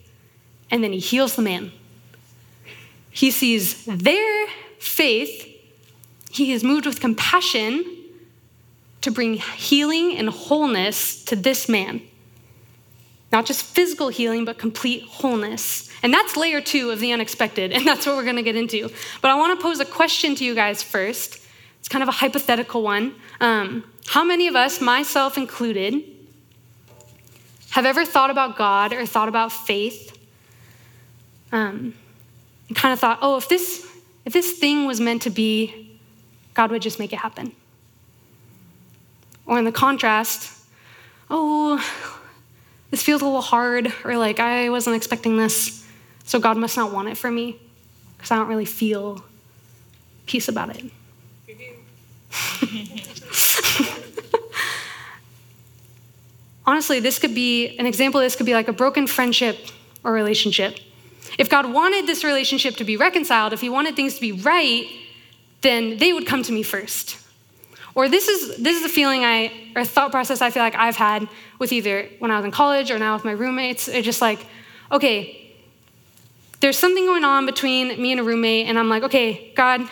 and 0.73 0.82
then 0.82 0.92
he 0.92 0.99
heals 0.99 1.37
the 1.37 1.42
man. 1.42 1.71
He 3.12 3.30
sees 3.30 3.85
their 3.85 4.49
faith. 4.80 5.47
He 6.30 6.50
is 6.50 6.64
moved 6.64 6.85
with 6.85 7.00
compassion 7.00 7.85
to 9.02 9.12
bring 9.12 9.35
healing 9.35 10.16
and 10.16 10.28
wholeness 10.28 11.25
to 11.26 11.37
this 11.37 11.68
man. 11.68 12.02
Not 13.30 13.47
just 13.47 13.62
physical 13.62 14.08
healing, 14.08 14.44
but 14.44 14.58
complete 14.58 15.02
wholeness. 15.04 15.90
And 16.02 16.12
that's 16.14 16.37
layer 16.37 16.61
two 16.61 16.90
of 16.90 17.00
the 17.00 17.12
unexpected, 17.12 17.73
and 17.73 17.87
that's 17.87 18.06
what 18.06 18.16
we're 18.16 18.25
gonna 18.25 18.42
get 18.42 18.56
into. 18.56 18.90
But 19.20 19.30
I 19.30 19.35
wanna 19.35 19.56
pose 19.56 19.80
a 19.80 19.85
question 19.85 20.35
to 20.37 20.44
you 20.44 20.54
guys 20.54 20.82
first. 20.82 21.38
It's 21.80 21.88
kind 21.88 22.02
of 22.02 22.08
a 22.08 22.12
hypothetical 22.12 22.82
one. 22.82 23.14
Um, 23.40 23.85
how 24.06 24.25
many 24.25 24.49
of 24.49 24.56
us, 24.56 24.80
myself 24.80 25.37
included, 25.37 26.02
have 27.70 27.85
ever 27.85 28.04
thought 28.04 28.30
about 28.30 28.56
God 28.56 28.92
or 28.92 29.04
thought 29.04 29.28
about 29.28 29.52
faith 29.52 30.18
um, 31.52 31.94
and 32.68 32.76
kind 32.76 32.92
of 32.92 32.99
thought, 32.99 33.18
oh, 33.20 33.37
if 33.37 33.49
this, 33.49 33.87
if 34.25 34.32
this 34.32 34.52
thing 34.58 34.87
was 34.87 35.00
meant 35.00 35.23
to 35.23 35.30
be, 35.30 35.99
God 36.54 36.70
would 36.70 36.82
just 36.82 36.99
make 36.99 37.12
it 37.12 37.18
happen. 37.18 37.52
Or 39.47 39.58
in 39.58 39.64
the 39.64 39.73
contrast, 39.73 40.52
oh, 41.30 41.82
this 42.90 43.02
feels 43.02 43.23
a 43.23 43.25
little 43.25 43.40
hard, 43.40 43.92
or 44.04 44.16
like 44.16 44.40
I 44.40 44.71
wasn't 44.71 44.97
expecting 44.97 45.37
this, 45.37 45.87
so 46.25 46.38
God 46.38 46.57
must 46.57 46.76
not 46.76 46.92
want 46.92 47.09
it 47.09 47.16
for 47.16 47.30
me 47.30 47.59
because 48.16 48.30
I 48.30 48.37
don't 48.37 48.49
really 48.49 48.64
feel 48.64 49.25
peace 50.26 50.49
about 50.49 50.76
it. 50.76 50.85
Honestly, 56.66 57.00
this 57.00 57.18
could 57.18 57.35
be 57.35 57.76
an 57.78 57.87
example. 57.87 58.21
This 58.21 58.37
could 58.37 58.47
be 58.47 58.52
like 58.52 58.68
a 58.68 58.73
broken 58.73 59.07
friendship 59.07 59.59
or 60.04 60.12
relationship. 60.12 60.78
If 61.38 61.49
God 61.49 61.73
wanted 61.73 62.07
this 62.07 62.25
relationship 62.25 62.76
to 62.76 62.85
be 62.85 62.97
reconciled, 62.97 63.52
if 63.52 63.61
He 63.61 63.68
wanted 63.71 63.97
things 63.97 64.14
to 64.16 64.21
be 64.21 64.33
right, 64.33 64.87
then 65.62 65.97
they 65.99 66.12
would 66.12 66.26
come 66.26 66.42
to 66.42 66.52
me 66.52 66.62
first. 66.62 67.16
Or 67.95 68.09
this 68.09 68.28
is 68.28 68.57
this 68.59 68.78
is 68.78 68.85
a 68.85 68.88
feeling 68.88 69.25
I 69.25 69.52
or 69.75 69.85
thought 69.85 70.11
process 70.11 70.40
I 70.40 70.50
feel 70.50 70.62
like 70.62 70.75
I've 70.75 70.97
had 70.97 71.28
with 71.59 71.73
either 71.73 72.09
when 72.18 72.30
I 72.30 72.37
was 72.37 72.45
in 72.45 72.50
college 72.50 72.90
or 72.90 72.99
now 72.99 73.14
with 73.14 73.25
my 73.25 73.33
roommates. 73.33 73.88
It's 73.88 74.04
just 74.04 74.21
like, 74.21 74.45
okay, 74.92 75.49
there's 76.61 76.78
something 76.78 77.07
going 77.07 77.25
on 77.25 77.47
between 77.47 78.00
me 78.00 78.12
and 78.12 78.21
a 78.21 78.25
roommate, 78.25 78.66
and 78.66 78.78
I'm 78.78 78.88
like, 78.88 79.04
okay, 79.04 79.52
God, 79.54 79.83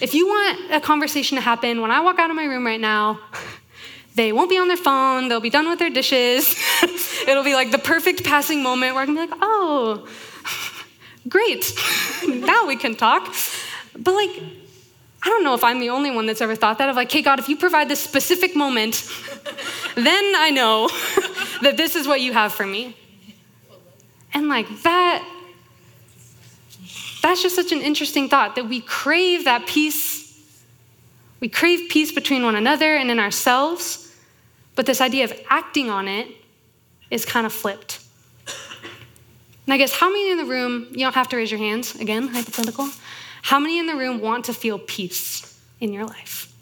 if 0.00 0.14
you 0.14 0.26
want 0.26 0.72
a 0.72 0.80
conversation 0.80 1.36
to 1.36 1.40
happen 1.40 1.80
when 1.80 1.90
I 1.90 2.00
walk 2.00 2.18
out 2.18 2.28
of 2.28 2.36
my 2.36 2.44
room 2.44 2.66
right 2.66 2.80
now, 2.80 3.20
they 4.14 4.32
won't 4.32 4.50
be 4.50 4.58
on 4.58 4.68
their 4.68 4.76
phone, 4.76 5.28
they'll 5.28 5.40
be 5.40 5.50
done 5.50 5.68
with 5.68 5.78
their 5.78 5.90
dishes. 5.90 6.56
It'll 7.26 7.44
be 7.44 7.54
like 7.54 7.70
the 7.70 7.78
perfect 7.78 8.24
passing 8.24 8.62
moment 8.62 8.94
where 8.94 9.02
I 9.02 9.06
can 9.06 9.14
be 9.14 9.20
like, 9.20 9.38
oh, 9.40 10.06
great, 11.28 11.72
now 12.26 12.66
we 12.66 12.76
can 12.76 12.94
talk. 12.94 13.34
But 13.96 14.12
like, 14.12 14.30
I 15.24 15.28
don't 15.28 15.44
know 15.44 15.54
if 15.54 15.62
I'm 15.62 15.78
the 15.78 15.90
only 15.90 16.10
one 16.10 16.26
that's 16.26 16.40
ever 16.40 16.56
thought 16.56 16.78
that 16.78 16.88
of 16.88 16.96
like, 16.96 17.10
hey, 17.10 17.22
God, 17.22 17.38
if 17.38 17.48
you 17.48 17.56
provide 17.56 17.88
this 17.88 18.00
specific 18.00 18.56
moment, 18.56 19.08
then 19.94 20.32
I 20.36 20.50
know 20.50 20.88
that 21.62 21.76
this 21.76 21.94
is 21.94 22.08
what 22.08 22.20
you 22.20 22.32
have 22.32 22.52
for 22.52 22.66
me. 22.66 22.96
And 24.34 24.48
like 24.48 24.66
that, 24.82 25.24
that's 27.22 27.42
just 27.42 27.54
such 27.54 27.70
an 27.70 27.80
interesting 27.80 28.28
thought 28.28 28.56
that 28.56 28.68
we 28.68 28.80
crave 28.80 29.44
that 29.44 29.66
peace. 29.66 30.20
We 31.38 31.48
crave 31.48 31.88
peace 31.88 32.10
between 32.10 32.42
one 32.42 32.56
another 32.56 32.96
and 32.96 33.10
in 33.10 33.20
ourselves, 33.20 34.12
but 34.74 34.86
this 34.86 35.00
idea 35.00 35.24
of 35.24 35.32
acting 35.48 35.88
on 35.88 36.08
it 36.08 36.28
is 37.10 37.24
kind 37.24 37.46
of 37.46 37.52
flipped. 37.52 38.00
And 39.66 39.74
I 39.74 39.76
guess 39.76 39.92
how 39.92 40.08
many 40.08 40.32
in 40.32 40.38
the 40.38 40.44
room, 40.44 40.88
you 40.90 40.98
don't 40.98 41.14
have 41.14 41.28
to 41.28 41.36
raise 41.36 41.50
your 41.50 41.58
hands, 41.58 41.94
again, 41.94 42.28
hypothetical. 42.28 42.88
How 43.42 43.58
many 43.58 43.78
in 43.78 43.86
the 43.86 43.96
room 43.96 44.20
want 44.20 44.46
to 44.46 44.54
feel 44.54 44.78
peace 44.78 45.60
in 45.80 45.92
your 45.92 46.06
life? 46.06 46.52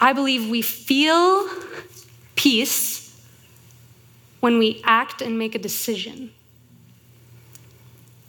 I 0.00 0.12
believe 0.12 0.50
we 0.50 0.62
feel 0.62 1.48
peace 2.36 3.20
when 4.40 4.58
we 4.58 4.80
act 4.84 5.22
and 5.22 5.38
make 5.38 5.54
a 5.54 5.58
decision. 5.58 6.32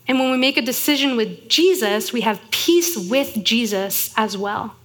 And 0.07 0.19
when 0.19 0.31
we 0.31 0.37
make 0.37 0.57
a 0.57 0.61
decision 0.61 1.15
with 1.15 1.47
Jesus, 1.47 2.13
we 2.13 2.21
have 2.21 2.39
peace 2.51 2.97
with 2.97 3.43
Jesus 3.43 4.13
as 4.15 4.37
well. 4.37 4.75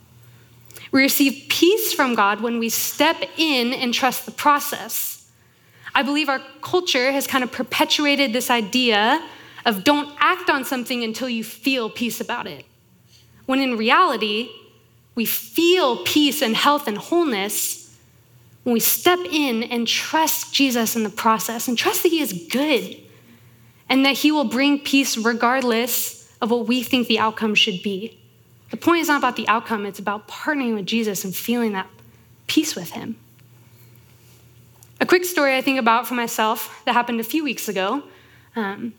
We 0.91 1.03
receive 1.03 1.49
peace 1.49 1.93
from 1.93 2.15
God 2.15 2.41
when 2.41 2.59
we 2.59 2.71
step 2.71 3.23
in 3.37 3.75
and 3.75 3.93
trust 3.93 4.25
the 4.25 4.33
process. 4.33 5.29
I 5.95 6.03
believe 6.03 6.29
our 6.29 6.41
culture 6.63 7.13
has 7.13 7.27
kind 7.27 7.45
of 7.45 7.53
perpetuated 7.53 8.33
this 8.33 8.51
idea 8.51 9.23
of 9.69 9.85
don't 9.85 10.11
act 10.19 10.49
on 10.49 10.65
something 10.65 11.05
until 11.05 11.29
you 11.29 11.45
feel 11.45 11.91
peace 11.91 12.23
about 12.23 12.47
it. 12.47 12.65
When 13.45 13.61
in 13.61 13.77
reality, 13.77 14.49
we 15.15 15.27
feel 15.27 16.03
peace 16.05 16.41
and 16.41 16.57
health 16.57 16.89
and 16.89 16.97
wholeness 16.97 17.95
when 18.65 18.73
we 18.73 18.81
step 18.81 19.19
in 19.31 19.63
and 19.63 19.87
trust 19.87 20.55
Jesus 20.55 20.97
in 20.97 21.03
the 21.03 21.11
process 21.11 21.69
and 21.69 21.77
trust 21.77 22.03
that 22.03 22.09
He 22.09 22.21
is 22.21 22.47
good 22.51 22.97
and 23.91 24.07
that 24.07 24.17
He 24.17 24.33
will 24.33 24.45
bring 24.45 24.79
peace 24.79 25.19
regardless 25.19 26.33
of 26.41 26.51
what 26.51 26.67
we 26.67 26.83
think 26.83 27.07
the 27.07 27.19
outcome 27.19 27.55
should 27.55 27.83
be. 27.83 28.19
The 28.71 28.79
point 28.79 29.03
is 29.03 29.09
not 29.09 29.19
about 29.19 29.37
the 29.37 29.49
outcome, 29.49 29.85
it's 29.85 29.99
about 29.99 30.29
partnering 30.29 30.75
with 30.75 30.87
Jesus 30.87 31.25
and 31.25 31.37
feeling 31.37 31.73
that 31.73 31.89
peace 32.47 32.75
with 32.75 32.93
Him. 32.93 33.17
A 34.99 35.05
quick 35.07 35.27
story 35.27 35.57
I 35.57 35.61
think 35.61 35.79
about 35.79 36.07
for 36.07 36.15
myself 36.15 36.83
that 36.87 36.95
happened 36.95 37.21
a 37.21 37.25
few 37.25 37.45
weeks 37.45 37.69
ago. 37.69 38.03
Um, 38.57 38.95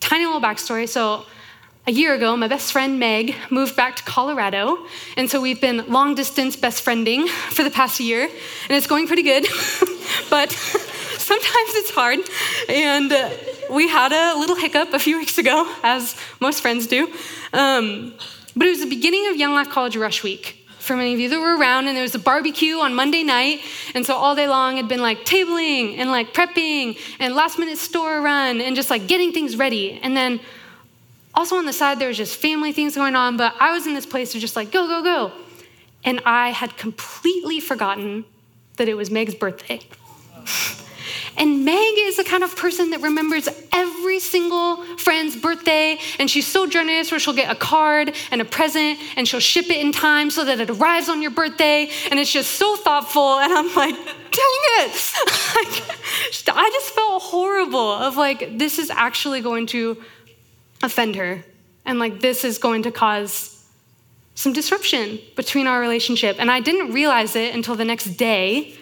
tiny 0.00 0.26
little 0.26 0.40
backstory. 0.40 0.88
So, 0.88 1.24
a 1.86 1.90
year 1.90 2.12
ago, 2.14 2.36
my 2.36 2.48
best 2.48 2.70
friend 2.72 2.98
Meg 2.98 3.34
moved 3.48 3.74
back 3.74 3.96
to 3.96 4.02
Colorado. 4.02 4.76
And 5.16 5.30
so 5.30 5.40
we've 5.40 5.58
been 5.58 5.90
long 5.90 6.14
distance 6.14 6.54
best 6.54 6.84
friending 6.84 7.28
for 7.50 7.62
the 7.62 7.70
past 7.70 7.98
year, 7.98 8.24
and 8.24 8.70
it's 8.70 8.86
going 8.86 9.06
pretty 9.06 9.22
good. 9.22 9.44
but 10.30 10.52
sometimes 10.52 11.70
it's 11.76 11.90
hard. 11.90 12.20
And 12.68 13.10
uh, 13.10 13.30
we 13.70 13.88
had 13.88 14.12
a 14.12 14.38
little 14.38 14.56
hiccup 14.56 14.92
a 14.92 14.98
few 14.98 15.16
weeks 15.16 15.38
ago, 15.38 15.66
as 15.82 16.14
most 16.40 16.60
friends 16.60 16.86
do. 16.86 17.10
Um, 17.54 18.12
but 18.54 18.66
it 18.66 18.70
was 18.70 18.80
the 18.80 18.90
beginning 18.90 19.28
of 19.30 19.36
Young 19.36 19.52
Life 19.52 19.70
College 19.70 19.96
Rush 19.96 20.22
Week 20.22 20.57
for 20.88 20.96
many 20.96 21.14
of 21.14 21.20
you 21.20 21.28
that 21.28 21.38
were 21.38 21.56
around, 21.56 21.86
and 21.86 21.96
there 21.96 22.02
was 22.02 22.16
a 22.16 22.18
barbecue 22.18 22.78
on 22.78 22.94
Monday 22.94 23.22
night. 23.22 23.60
And 23.94 24.04
so 24.04 24.14
all 24.14 24.34
day 24.34 24.48
long 24.48 24.76
had 24.76 24.88
been 24.88 25.02
like 25.02 25.18
tabling 25.24 25.98
and 25.98 26.10
like 26.10 26.32
prepping 26.32 26.98
and 27.20 27.34
last 27.34 27.58
minute 27.58 27.78
store 27.78 28.20
run 28.20 28.60
and 28.60 28.74
just 28.74 28.90
like 28.90 29.06
getting 29.06 29.32
things 29.32 29.56
ready. 29.56 30.00
And 30.02 30.16
then 30.16 30.40
also 31.34 31.56
on 31.56 31.66
the 31.66 31.72
side, 31.72 32.00
there 32.00 32.08
was 32.08 32.16
just 32.16 32.36
family 32.36 32.72
things 32.72 32.96
going 32.96 33.14
on, 33.14 33.36
but 33.36 33.54
I 33.60 33.72
was 33.72 33.86
in 33.86 33.94
this 33.94 34.06
place 34.06 34.34
of 34.34 34.40
just 34.40 34.56
like, 34.56 34.72
go, 34.72 34.88
go, 34.88 35.02
go. 35.02 35.32
And 36.04 36.20
I 36.24 36.50
had 36.50 36.76
completely 36.76 37.60
forgotten 37.60 38.24
that 38.76 38.88
it 38.88 38.94
was 38.94 39.10
Meg's 39.10 39.34
birthday. 39.34 39.80
And 41.38 41.64
Meg 41.64 41.94
is 41.98 42.16
the 42.16 42.24
kind 42.24 42.42
of 42.42 42.56
person 42.56 42.90
that 42.90 43.00
remembers 43.00 43.48
every 43.72 44.18
single 44.18 44.84
friend's 44.96 45.36
birthday, 45.36 45.98
and 46.18 46.28
she's 46.28 46.46
so 46.46 46.66
generous 46.66 47.10
where 47.12 47.20
she'll 47.20 47.32
get 47.32 47.50
a 47.50 47.54
card 47.54 48.14
and 48.32 48.40
a 48.40 48.44
present, 48.44 48.98
and 49.16 49.26
she'll 49.26 49.40
ship 49.40 49.66
it 49.66 49.80
in 49.80 49.92
time 49.92 50.30
so 50.30 50.44
that 50.44 50.58
it 50.60 50.68
arrives 50.68 51.08
on 51.08 51.22
your 51.22 51.30
birthday, 51.30 51.88
and 52.10 52.18
it's 52.18 52.32
just 52.32 52.52
so 52.52 52.76
thoughtful. 52.76 53.38
And 53.38 53.52
I'm 53.52 53.74
like, 53.74 53.94
dang 53.94 54.62
it! 54.80 55.12
I 56.48 56.70
just 56.72 56.94
felt 56.94 57.22
horrible 57.22 57.92
of 57.92 58.16
like, 58.16 58.58
this 58.58 58.78
is 58.78 58.90
actually 58.90 59.40
going 59.40 59.66
to 59.68 60.02
offend 60.82 61.14
her, 61.14 61.44
and 61.86 62.00
like, 62.00 62.20
this 62.20 62.44
is 62.44 62.58
going 62.58 62.82
to 62.82 62.90
cause 62.90 63.54
some 64.34 64.52
disruption 64.52 65.18
between 65.36 65.66
our 65.66 65.80
relationship. 65.80 66.36
And 66.38 66.50
I 66.50 66.60
didn't 66.60 66.92
realize 66.92 67.34
it 67.34 67.54
until 67.54 67.74
the 67.74 67.84
next 67.84 68.16
day 68.16 68.76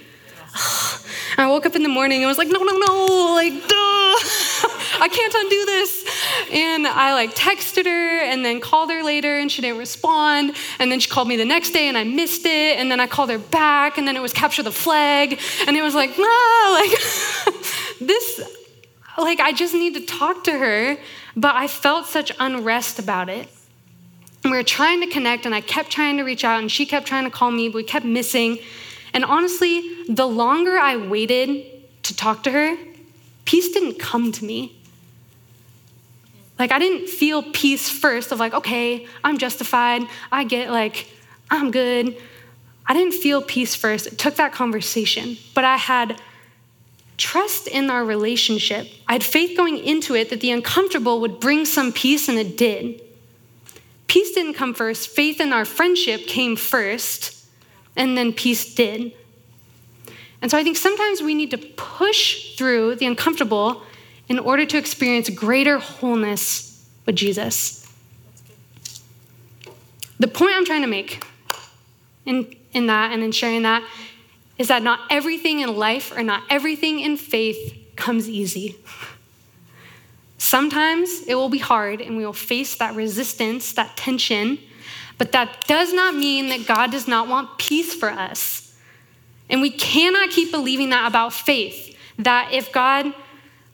I 1.38 1.46
woke 1.48 1.66
up 1.66 1.76
in 1.76 1.82
the 1.82 1.88
morning 1.88 2.22
and 2.22 2.28
was 2.28 2.38
like, 2.38 2.48
no, 2.48 2.62
no, 2.62 2.76
no, 2.76 3.34
like, 3.34 3.52
duh, 3.52 3.66
I 5.00 5.08
can't 5.10 5.34
undo 5.34 5.64
this. 5.66 6.06
And 6.52 6.86
I 6.86 7.12
like 7.12 7.34
texted 7.34 7.84
her 7.84 8.20
and 8.20 8.44
then 8.44 8.60
called 8.60 8.90
her 8.90 9.02
later 9.02 9.36
and 9.36 9.50
she 9.52 9.60
didn't 9.60 9.78
respond. 9.78 10.56
And 10.78 10.90
then 10.90 11.00
she 11.00 11.10
called 11.10 11.28
me 11.28 11.36
the 11.36 11.44
next 11.44 11.70
day 11.70 11.88
and 11.88 11.98
I 11.98 12.04
missed 12.04 12.46
it. 12.46 12.78
And 12.78 12.90
then 12.90 13.00
I 13.00 13.06
called 13.06 13.30
her 13.30 13.38
back 13.38 13.98
and 13.98 14.08
then 14.08 14.16
it 14.16 14.22
was 14.22 14.32
capture 14.32 14.62
the 14.62 14.72
flag. 14.72 15.38
And 15.66 15.76
it 15.76 15.82
was 15.82 15.94
like, 15.94 16.16
no, 16.16 16.24
like, 16.80 16.90
this, 18.00 18.40
like, 19.18 19.40
I 19.40 19.52
just 19.52 19.74
need 19.74 19.94
to 19.94 20.06
talk 20.06 20.44
to 20.44 20.52
her. 20.52 20.96
But 21.36 21.54
I 21.54 21.66
felt 21.66 22.06
such 22.06 22.32
unrest 22.38 22.98
about 22.98 23.28
it. 23.28 23.48
And 24.42 24.52
we 24.52 24.56
were 24.56 24.62
trying 24.64 25.00
to 25.00 25.08
connect 25.08 25.44
and 25.44 25.54
I 25.54 25.60
kept 25.60 25.90
trying 25.90 26.16
to 26.18 26.22
reach 26.22 26.44
out 26.44 26.60
and 26.60 26.70
she 26.70 26.86
kept 26.86 27.06
trying 27.06 27.24
to 27.24 27.30
call 27.30 27.50
me, 27.50 27.68
but 27.68 27.76
we 27.76 27.84
kept 27.84 28.06
missing. 28.06 28.58
And 29.14 29.24
honestly, 29.24 30.04
the 30.08 30.26
longer 30.26 30.78
I 30.78 30.96
waited 30.96 31.66
to 32.04 32.16
talk 32.16 32.42
to 32.44 32.50
her, 32.50 32.76
peace 33.44 33.70
didn't 33.70 33.98
come 33.98 34.32
to 34.32 34.44
me. 34.44 34.76
Like, 36.58 36.72
I 36.72 36.78
didn't 36.78 37.08
feel 37.08 37.42
peace 37.42 37.88
first 37.88 38.32
of 38.32 38.40
like, 38.40 38.54
okay, 38.54 39.06
I'm 39.22 39.38
justified. 39.38 40.02
I 40.32 40.44
get 40.44 40.70
like, 40.70 41.10
I'm 41.50 41.70
good. 41.70 42.16
I 42.86 42.94
didn't 42.94 43.14
feel 43.14 43.42
peace 43.42 43.74
first. 43.74 44.06
It 44.06 44.18
took 44.18 44.36
that 44.36 44.52
conversation, 44.52 45.36
but 45.54 45.64
I 45.64 45.76
had 45.76 46.20
trust 47.16 47.66
in 47.66 47.90
our 47.90 48.04
relationship. 48.04 48.88
I 49.08 49.14
had 49.14 49.24
faith 49.24 49.56
going 49.56 49.78
into 49.78 50.14
it 50.14 50.30
that 50.30 50.40
the 50.40 50.50
uncomfortable 50.50 51.20
would 51.20 51.40
bring 51.40 51.64
some 51.64 51.92
peace, 51.92 52.28
and 52.28 52.38
it 52.38 52.56
did. 52.56 53.02
Peace 54.06 54.32
didn't 54.32 54.54
come 54.54 54.72
first, 54.72 55.08
faith 55.08 55.40
in 55.40 55.52
our 55.52 55.64
friendship 55.64 56.26
came 56.26 56.56
first 56.56 57.35
and 57.96 58.16
then 58.16 58.32
peace 58.32 58.74
did. 58.74 59.12
And 60.42 60.50
so 60.50 60.58
I 60.58 60.62
think 60.62 60.76
sometimes 60.76 61.22
we 61.22 61.34
need 61.34 61.50
to 61.50 61.58
push 61.58 62.56
through 62.56 62.96
the 62.96 63.06
uncomfortable 63.06 63.82
in 64.28 64.38
order 64.38 64.66
to 64.66 64.78
experience 64.78 65.30
greater 65.30 65.78
wholeness 65.78 66.86
with 67.06 67.16
Jesus. 67.16 67.90
The 70.18 70.28
point 70.28 70.52
I'm 70.54 70.64
trying 70.64 70.82
to 70.82 70.88
make 70.88 71.24
in, 72.24 72.54
in 72.72 72.86
that 72.86 73.12
and 73.12 73.22
in 73.22 73.32
sharing 73.32 73.62
that 73.62 73.82
is 74.58 74.68
that 74.68 74.82
not 74.82 75.00
everything 75.10 75.60
in 75.60 75.76
life 75.76 76.16
or 76.16 76.22
not 76.22 76.42
everything 76.48 77.00
in 77.00 77.16
faith 77.16 77.76
comes 77.96 78.28
easy. 78.28 78.76
Sometimes 80.38 81.22
it 81.26 81.34
will 81.34 81.48
be 81.48 81.58
hard 81.58 82.00
and 82.00 82.16
we 82.16 82.24
will 82.24 82.32
face 82.32 82.76
that 82.76 82.94
resistance, 82.94 83.72
that 83.72 83.96
tension, 83.96 84.58
but 85.18 85.32
that 85.32 85.66
does 85.66 85.92
not 85.92 86.14
mean 86.14 86.48
that 86.48 86.66
God 86.66 86.90
does 86.90 87.08
not 87.08 87.28
want 87.28 87.58
peace 87.58 87.94
for 87.94 88.10
us. 88.10 88.74
And 89.48 89.60
we 89.60 89.70
cannot 89.70 90.30
keep 90.30 90.50
believing 90.50 90.90
that 90.90 91.06
about 91.06 91.32
faith, 91.32 91.96
that 92.18 92.52
if 92.52 92.72
God 92.72 93.14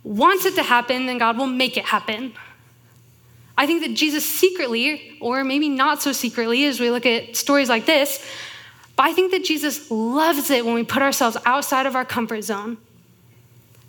wants 0.04 0.44
it 0.44 0.54
to 0.56 0.62
happen, 0.62 1.06
then 1.06 1.18
God 1.18 1.38
will 1.38 1.46
make 1.46 1.76
it 1.76 1.84
happen. 1.84 2.32
I 3.56 3.66
think 3.66 3.82
that 3.82 3.94
Jesus 3.94 4.28
secretly, 4.28 5.18
or 5.20 5.44
maybe 5.44 5.68
not 5.68 6.02
so 6.02 6.12
secretly 6.12 6.64
as 6.66 6.80
we 6.80 6.90
look 6.90 7.06
at 7.06 7.36
stories 7.36 7.68
like 7.68 7.86
this, 7.86 8.24
but 8.96 9.04
I 9.04 9.12
think 9.12 9.30
that 9.32 9.44
Jesus 9.44 9.90
loves 9.90 10.50
it 10.50 10.64
when 10.64 10.74
we 10.74 10.84
put 10.84 11.02
ourselves 11.02 11.36
outside 11.44 11.86
of 11.86 11.96
our 11.96 12.04
comfort 12.04 12.42
zone, 12.42 12.78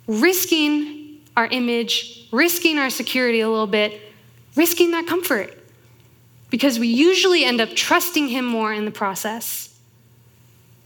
risking 0.06 1.20
our 1.36 1.46
image, 1.46 2.28
risking 2.32 2.78
our 2.78 2.90
security 2.90 3.40
a 3.40 3.48
little 3.48 3.66
bit, 3.66 4.00
risking 4.56 4.92
that 4.92 5.06
comfort. 5.06 5.58
Because 6.54 6.78
we 6.78 6.86
usually 6.86 7.44
end 7.44 7.60
up 7.60 7.74
trusting 7.74 8.28
Him 8.28 8.44
more 8.44 8.72
in 8.72 8.84
the 8.84 8.92
process, 8.92 9.76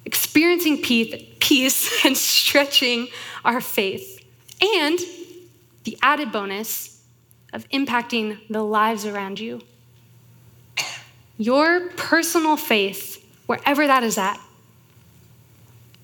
experiencing 0.07 0.81
peace 0.81 1.93
and 2.07 2.17
stretching 2.17 3.09
our 3.45 3.61
faith, 3.61 4.25
and 4.63 4.99
the 5.85 5.99
added 6.01 6.33
bonus 6.33 7.05
of 7.53 7.69
impacting 7.69 8.39
the 8.49 8.63
lives 8.63 9.05
around 9.05 9.39
you. 9.39 9.61
Your 11.37 11.91
personal 11.91 12.57
faith, 12.57 13.23
wherever 13.45 13.87
that 13.87 14.03
is 14.03 14.17
at, 14.17 14.41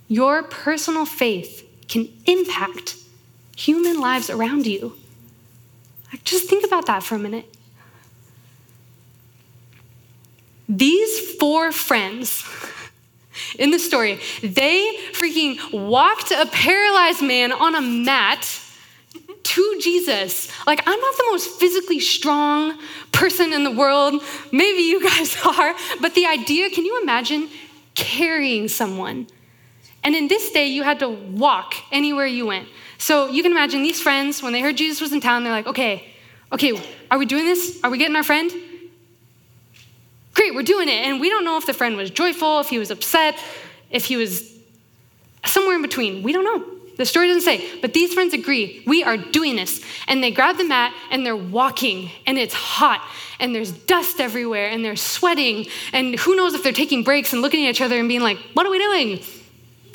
your 0.09 0.43
personal 0.43 1.07
faith 1.07 1.67
can 1.89 2.11
impact 2.27 2.97
human 3.57 3.99
lives 3.99 4.29
around 4.29 4.67
you. 4.67 4.99
Just 6.23 6.51
think 6.51 6.67
about 6.67 6.85
that 6.85 7.03
for 7.03 7.15
a 7.15 7.19
minute. 7.19 7.54
These 10.69 11.37
four 11.37 11.73
friends 11.73 12.45
in 13.59 13.71
the 13.71 13.79
story, 13.79 14.21
they 14.43 14.97
freaking 15.13 15.59
walked 15.73 16.31
a 16.31 16.47
paralyzed 16.47 17.23
man 17.23 17.53
on 17.53 17.75
a 17.75 17.81
mat 17.81 18.61
to 19.43 19.79
Jesus. 19.81 20.51
Like, 20.67 20.83
I'm 20.87 21.01
not 21.01 21.17
the 21.17 21.27
most 21.31 21.61
physically 21.61 22.01
strong 22.01 22.79
person 23.13 23.53
in 23.53 23.63
the 23.65 23.71
world. 23.71 24.23
Maybe 24.51 24.83
you 24.83 25.03
guys 25.03 25.37
are. 25.45 25.75
But 26.01 26.15
the 26.15 26.27
idea 26.27 26.71
can 26.71 26.85
you 26.85 27.01
imagine 27.03 27.49
carrying 27.95 28.69
someone? 28.69 29.27
And 30.03 30.15
in 30.15 30.29
this 30.29 30.51
day, 30.51 30.67
you 30.67 30.83
had 30.83 30.99
to 31.01 31.09
walk 31.09 31.75
anywhere 31.91 32.27
you 32.27 32.47
went. 32.47 32.69
So 32.99 33.29
you 33.29 33.43
can 33.43 33.53
imagine 33.53 33.83
these 33.83 34.01
friends, 34.01 34.43
when 34.43 34.53
they 34.53 34.61
heard 34.61 34.77
Jesus 34.77 35.01
was 35.01 35.13
in 35.13 35.21
town, 35.21 35.45
they're 35.45 35.53
like, 35.53 35.67
okay, 35.67 36.13
okay, 36.53 36.73
are 37.11 37.19
we 37.19 37.27
doing 37.27 37.45
this? 37.45 37.81
Are 37.83 37.91
we 37.91 37.99
getting 37.99 38.17
our 38.17 38.23
friend? 38.23 38.51
We're 40.55 40.63
doing 40.63 40.89
it. 40.89 41.07
And 41.07 41.21
we 41.21 41.29
don't 41.29 41.45
know 41.45 41.57
if 41.57 41.67
the 41.67 41.75
friend 41.75 41.97
was 41.97 42.11
joyful, 42.11 42.61
if 42.61 42.69
he 42.69 42.79
was 42.79 42.91
upset, 42.91 43.39
if 43.91 44.05
he 44.07 44.17
was 44.17 44.55
somewhere 45.45 45.77
in 45.77 45.83
between. 45.83 46.23
We 46.23 46.33
don't 46.33 46.45
know. 46.45 46.65
The 46.97 47.05
story 47.05 47.27
doesn't 47.27 47.43
say. 47.43 47.81
But 47.81 47.93
these 47.93 48.15
friends 48.15 48.35
agree, 48.35 48.83
we 48.87 49.03
are 49.03 49.17
doing 49.17 49.57
this. 49.57 49.85
And 50.07 50.23
they 50.23 50.31
grab 50.31 50.57
the 50.59 50.65
mat 50.65 50.95
and 51.11 51.27
they're 51.27 51.37
walking, 51.37 52.11
and 52.27 52.39
it's 52.39 52.55
hot, 52.55 53.03
and 53.41 53.55
there's 53.55 53.73
dust 53.73 54.21
everywhere, 54.21 54.69
and 54.69 54.85
they're 54.85 54.97
sweating. 54.97 55.67
And 55.93 56.19
who 56.19 56.37
knows 56.37 56.55
if 56.55 56.63
they're 56.63 56.73
taking 56.73 57.03
breaks 57.03 57.33
and 57.33 57.43
looking 57.43 57.67
at 57.67 57.71
each 57.71 57.81
other 57.81 57.99
and 57.99 58.09
being 58.09 58.21
like, 58.21 58.39
what 58.53 58.65
are 58.65 58.71
we 58.71 58.79
doing? 58.79 59.21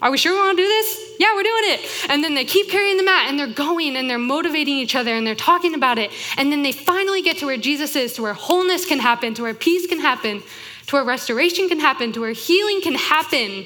Are 0.02 0.12
we 0.12 0.18
sure 0.18 0.34
we 0.34 0.40
want 0.40 0.58
to 0.58 0.64
do 0.64 0.68
this? 0.68 1.16
Yeah, 1.20 1.36
we're 1.36 1.44
doing 1.44 1.64
it. 1.66 2.10
And 2.10 2.24
then 2.24 2.34
they 2.34 2.46
keep 2.46 2.70
carrying 2.70 2.96
the 2.96 3.04
mat 3.04 3.28
and 3.30 3.38
they're 3.38 3.48
going 3.54 3.98
and 3.98 4.10
they're 4.10 4.18
motivating 4.18 4.76
each 4.76 4.96
other 4.96 5.14
and 5.14 5.28
they're 5.28 5.36
talking 5.36 5.74
about 5.74 5.98
it. 5.98 6.12
And 6.38 6.52
then 6.52 6.64
they 6.64 6.72
finally 6.72 7.22
get 7.22 7.38
to 7.40 7.46
where 7.46 7.58
Jesus 7.58 7.96
is, 7.96 8.14
to 8.14 8.22
where 8.22 8.34
wholeness 8.34 8.86
can 8.86 9.00
happen, 9.00 9.34
to 9.34 9.42
where 9.42 9.54
peace 9.54 9.88
can 9.88 10.00
happen, 10.00 10.42
to 10.88 10.96
where 10.96 11.04
restoration 11.04 11.68
can 11.68 11.80
happen, 11.80 12.14
to 12.14 12.22
where 12.22 12.32
healing 12.32 12.82
can 12.82 12.96
happen. 12.96 13.66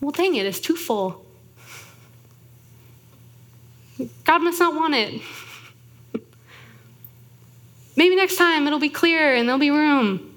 Well, 0.00 0.12
dang 0.12 0.34
it, 0.34 0.46
it's 0.46 0.60
too 0.60 0.76
full. 0.76 1.24
God 4.24 4.42
must 4.42 4.58
not 4.58 4.74
want 4.74 4.94
it. 4.94 5.22
Maybe 7.96 8.16
next 8.16 8.36
time 8.36 8.66
it'll 8.66 8.78
be 8.78 8.88
clear 8.88 9.34
and 9.34 9.46
there'll 9.46 9.60
be 9.60 9.70
room. 9.70 10.33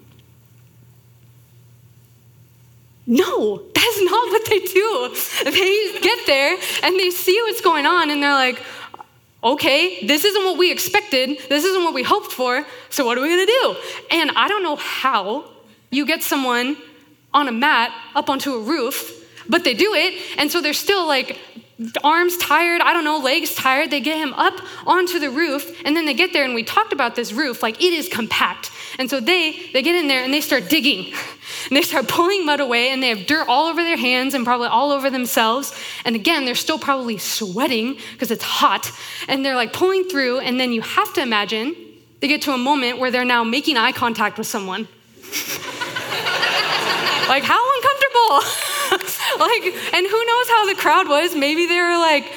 No, 3.07 3.63
that's 3.73 4.01
not 4.01 4.31
what 4.31 4.45
they 4.49 4.59
do. 4.59 5.15
They 5.45 5.99
get 6.01 6.25
there 6.27 6.57
and 6.83 6.99
they 6.99 7.09
see 7.09 7.39
what's 7.45 7.61
going 7.61 7.85
on 7.85 8.09
and 8.09 8.21
they're 8.21 8.33
like, 8.33 8.61
okay, 9.41 10.05
this 10.05 10.25
isn't 10.25 10.43
what 10.43 10.57
we 10.57 10.71
expected. 10.71 11.39
This 11.47 11.63
isn't 11.63 11.83
what 11.83 11.93
we 11.93 12.03
hoped 12.03 12.33
for. 12.33 12.65
So 12.89 13.05
what 13.05 13.17
are 13.17 13.21
we 13.21 13.29
going 13.29 13.45
to 13.45 13.53
do? 13.61 13.75
And 14.11 14.31
I 14.31 14.49
don't 14.49 14.61
know 14.61 14.75
how 14.75 15.49
you 15.89 16.05
get 16.05 16.21
someone 16.21 16.75
on 17.33 17.47
a 17.47 17.51
mat 17.51 17.93
up 18.13 18.29
onto 18.29 18.53
a 18.55 18.59
roof, 18.59 19.25
but 19.47 19.63
they 19.63 19.73
do 19.73 19.93
it. 19.93 20.21
And 20.37 20.51
so 20.51 20.59
they're 20.59 20.73
still 20.73 21.07
like 21.07 21.39
arms 22.03 22.37
tired, 22.37 22.81
I 22.81 22.93
don't 22.93 23.03
know, 23.03 23.19
legs 23.19 23.53
tired. 23.53 23.91
They 23.91 24.01
get 24.01 24.17
him 24.17 24.33
up 24.33 24.59
onto 24.85 25.19
the 25.19 25.29
roof 25.29 25.79
and 25.85 25.95
then 25.95 26.05
they 26.05 26.15
get 26.15 26.33
there 26.33 26.43
and 26.43 26.55
we 26.55 26.63
talked 26.63 26.91
about 26.91 27.15
this 27.15 27.31
roof 27.31 27.61
like 27.61 27.81
it 27.81 27.93
is 27.93 28.09
compact. 28.09 28.71
And 28.97 29.09
so 29.09 29.19
they 29.19 29.69
they 29.73 29.83
get 29.83 29.95
in 29.95 30.07
there 30.07 30.23
and 30.23 30.33
they 30.33 30.41
start 30.41 30.69
digging. 30.69 31.13
And 31.69 31.71
they 31.77 31.83
start 31.83 32.07
pulling 32.07 32.45
mud 32.45 32.59
away 32.59 32.89
and 32.89 33.03
they 33.03 33.09
have 33.09 33.27
dirt 33.27 33.47
all 33.47 33.67
over 33.67 33.83
their 33.83 33.97
hands 33.97 34.33
and 34.33 34.43
probably 34.43 34.67
all 34.67 34.91
over 34.91 35.11
themselves. 35.11 35.77
And 36.03 36.15
again, 36.15 36.45
they're 36.45 36.55
still 36.55 36.79
probably 36.79 37.19
sweating 37.19 37.97
because 38.13 38.31
it's 38.31 38.43
hot. 38.43 38.91
And 39.27 39.45
they're 39.45 39.55
like 39.55 39.71
pulling 39.71 40.05
through 40.05 40.39
and 40.39 40.59
then 40.59 40.71
you 40.71 40.81
have 40.81 41.13
to 41.13 41.21
imagine 41.21 41.75
they 42.21 42.27
get 42.27 42.41
to 42.43 42.53
a 42.53 42.57
moment 42.57 42.97
where 42.97 43.11
they're 43.11 43.25
now 43.25 43.43
making 43.43 43.77
eye 43.77 43.91
contact 43.91 44.39
with 44.39 44.47
someone. 44.47 44.87
like 47.29 47.43
how 47.43 47.61
uncomfortable. 47.75 48.73
like 49.39 49.63
and 49.93 50.07
who 50.07 50.25
knows 50.25 50.49
how 50.49 50.65
the 50.67 50.75
crowd 50.75 51.07
was? 51.07 51.35
Maybe 51.35 51.65
they 51.65 51.79
were 51.79 51.97
like 51.97 52.31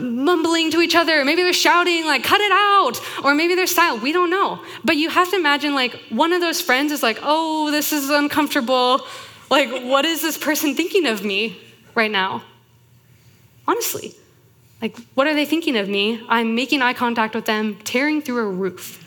mumbling 0.00 0.70
to 0.72 0.80
each 0.80 0.94
other. 0.94 1.24
Maybe 1.24 1.42
they're 1.42 1.52
shouting, 1.52 2.04
like, 2.04 2.24
cut 2.24 2.40
it 2.40 2.52
out. 2.52 3.00
Or 3.24 3.34
maybe 3.34 3.54
they're 3.54 3.66
silent. 3.66 4.02
We 4.02 4.12
don't 4.12 4.30
know. 4.30 4.60
But 4.84 4.96
you 4.96 5.08
have 5.10 5.30
to 5.30 5.36
imagine, 5.36 5.74
like, 5.74 5.94
one 6.08 6.32
of 6.32 6.40
those 6.40 6.60
friends 6.60 6.92
is 6.92 7.02
like, 7.02 7.18
oh, 7.22 7.70
this 7.70 7.92
is 7.92 8.10
uncomfortable. 8.10 9.06
Like, 9.50 9.84
what 9.84 10.04
is 10.04 10.22
this 10.22 10.38
person 10.38 10.74
thinking 10.74 11.06
of 11.06 11.24
me 11.24 11.60
right 11.94 12.10
now? 12.10 12.42
Honestly. 13.66 14.14
Like, 14.82 14.98
what 15.14 15.26
are 15.26 15.34
they 15.34 15.46
thinking 15.46 15.76
of 15.76 15.88
me? 15.88 16.24
I'm 16.28 16.54
making 16.54 16.82
eye 16.82 16.92
contact 16.92 17.34
with 17.34 17.46
them, 17.46 17.76
tearing 17.84 18.20
through 18.20 18.46
a 18.46 18.50
roof. 18.50 19.00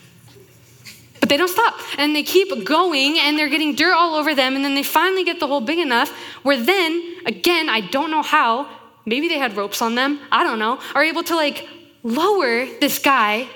But 1.19 1.29
they 1.29 1.37
don't 1.37 1.49
stop 1.49 1.75
and 1.97 2.15
they 2.15 2.23
keep 2.23 2.63
going 2.63 3.17
and 3.19 3.37
they're 3.37 3.49
getting 3.49 3.75
dirt 3.75 3.93
all 3.93 4.15
over 4.15 4.35
them. 4.35 4.55
And 4.55 4.63
then 4.63 4.75
they 4.75 4.83
finally 4.83 5.23
get 5.23 5.39
the 5.39 5.47
hole 5.47 5.61
big 5.61 5.79
enough 5.79 6.09
where 6.43 6.61
then, 6.61 7.15
again, 7.25 7.69
I 7.69 7.81
don't 7.81 8.11
know 8.11 8.21
how, 8.21 8.69
maybe 9.05 9.27
they 9.27 9.37
had 9.37 9.57
ropes 9.57 9.81
on 9.81 9.95
them, 9.95 10.19
I 10.31 10.43
don't 10.43 10.59
know, 10.59 10.79
are 10.95 11.03
able 11.03 11.23
to 11.23 11.35
like 11.35 11.67
lower 12.03 12.65
this 12.79 12.99
guy 12.99 13.47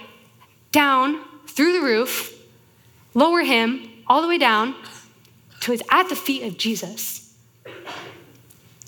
down 0.71 1.21
through 1.47 1.73
the 1.73 1.81
roof, 1.81 2.37
lower 3.13 3.41
him 3.41 3.89
all 4.07 4.21
the 4.21 4.27
way 4.27 4.37
down 4.37 4.75
to 5.61 5.71
his 5.71 5.81
at 5.89 6.09
the 6.09 6.15
feet 6.15 6.43
of 6.43 6.57
Jesus. 6.57 7.33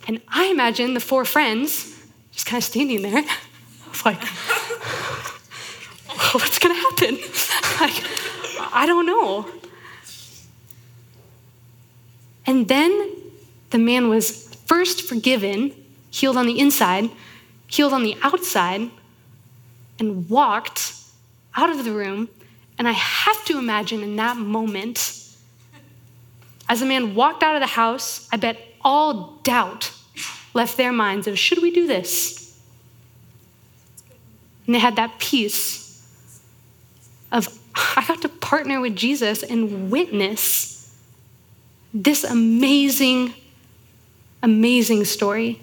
And 0.07 0.21
I 0.27 0.45
imagine 0.45 0.93
the 0.93 0.99
four 0.99 1.23
friends 1.23 1.91
just 2.31 2.45
kind 2.45 2.61
of 2.61 2.65
standing 2.65 3.03
there, 3.03 3.23
like, 4.05 4.21
what's 6.33 6.59
gonna 6.59 6.73
happen? 6.73 7.15
like, 7.79 8.03
I 8.73 8.85
don't 8.85 9.05
know. 9.05 9.47
And 12.45 12.67
then 12.67 13.11
the 13.69 13.77
man 13.77 14.09
was 14.09 14.53
first 14.65 15.03
forgiven 15.03 15.73
healed 16.09 16.37
on 16.37 16.45
the 16.45 16.59
inside, 16.59 17.09
healed 17.67 17.93
on 17.93 18.03
the 18.03 18.15
outside, 18.21 18.89
and 19.99 20.29
walked 20.29 20.93
out 21.55 21.69
of 21.69 21.83
the 21.83 21.91
room. 21.91 22.29
And 22.77 22.87
I 22.87 22.91
have 22.91 23.45
to 23.45 23.57
imagine 23.57 24.01
in 24.01 24.15
that 24.17 24.37
moment, 24.37 24.97
as 26.69 26.79
the 26.79 26.85
man 26.85 27.15
walked 27.15 27.43
out 27.43 27.55
of 27.55 27.61
the 27.61 27.67
house, 27.67 28.27
I 28.31 28.37
bet 28.37 28.57
all 28.81 29.39
doubt 29.43 29.91
left 30.53 30.77
their 30.77 30.91
minds 30.91 31.27
of 31.27 31.39
should 31.39 31.61
we 31.61 31.71
do 31.71 31.87
this? 31.87 32.59
And 34.65 34.75
they 34.75 34.79
had 34.79 34.95
that 34.95 35.19
peace 35.19 36.03
of 37.31 37.59
I 37.75 38.03
got 38.07 38.21
to 38.21 38.29
partner 38.29 38.79
with 38.79 38.95
Jesus 38.95 39.43
and 39.43 39.89
witness 39.91 40.73
this 41.93 42.23
amazing, 42.23 43.33
amazing 44.41 45.05
story. 45.05 45.61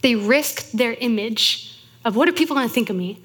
They 0.00 0.14
risked 0.14 0.76
their 0.76 0.94
image 0.94 1.78
of 2.04 2.16
what 2.16 2.28
are 2.28 2.32
people 2.32 2.56
going 2.56 2.66
to 2.66 2.72
think 2.72 2.88
of 2.88 2.96
me? 2.96 3.20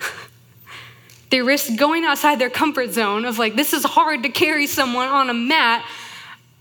they 1.29 1.41
risked 1.41 1.77
going 1.77 2.03
outside 2.03 2.39
their 2.39 2.49
comfort 2.49 2.91
zone 2.91 3.23
of 3.23 3.39
like, 3.39 3.55
this 3.55 3.71
is 3.71 3.85
hard 3.85 4.23
to 4.23 4.29
carry 4.29 4.67
someone 4.67 5.07
on 5.07 5.29
a 5.29 5.33
mat 5.33 5.85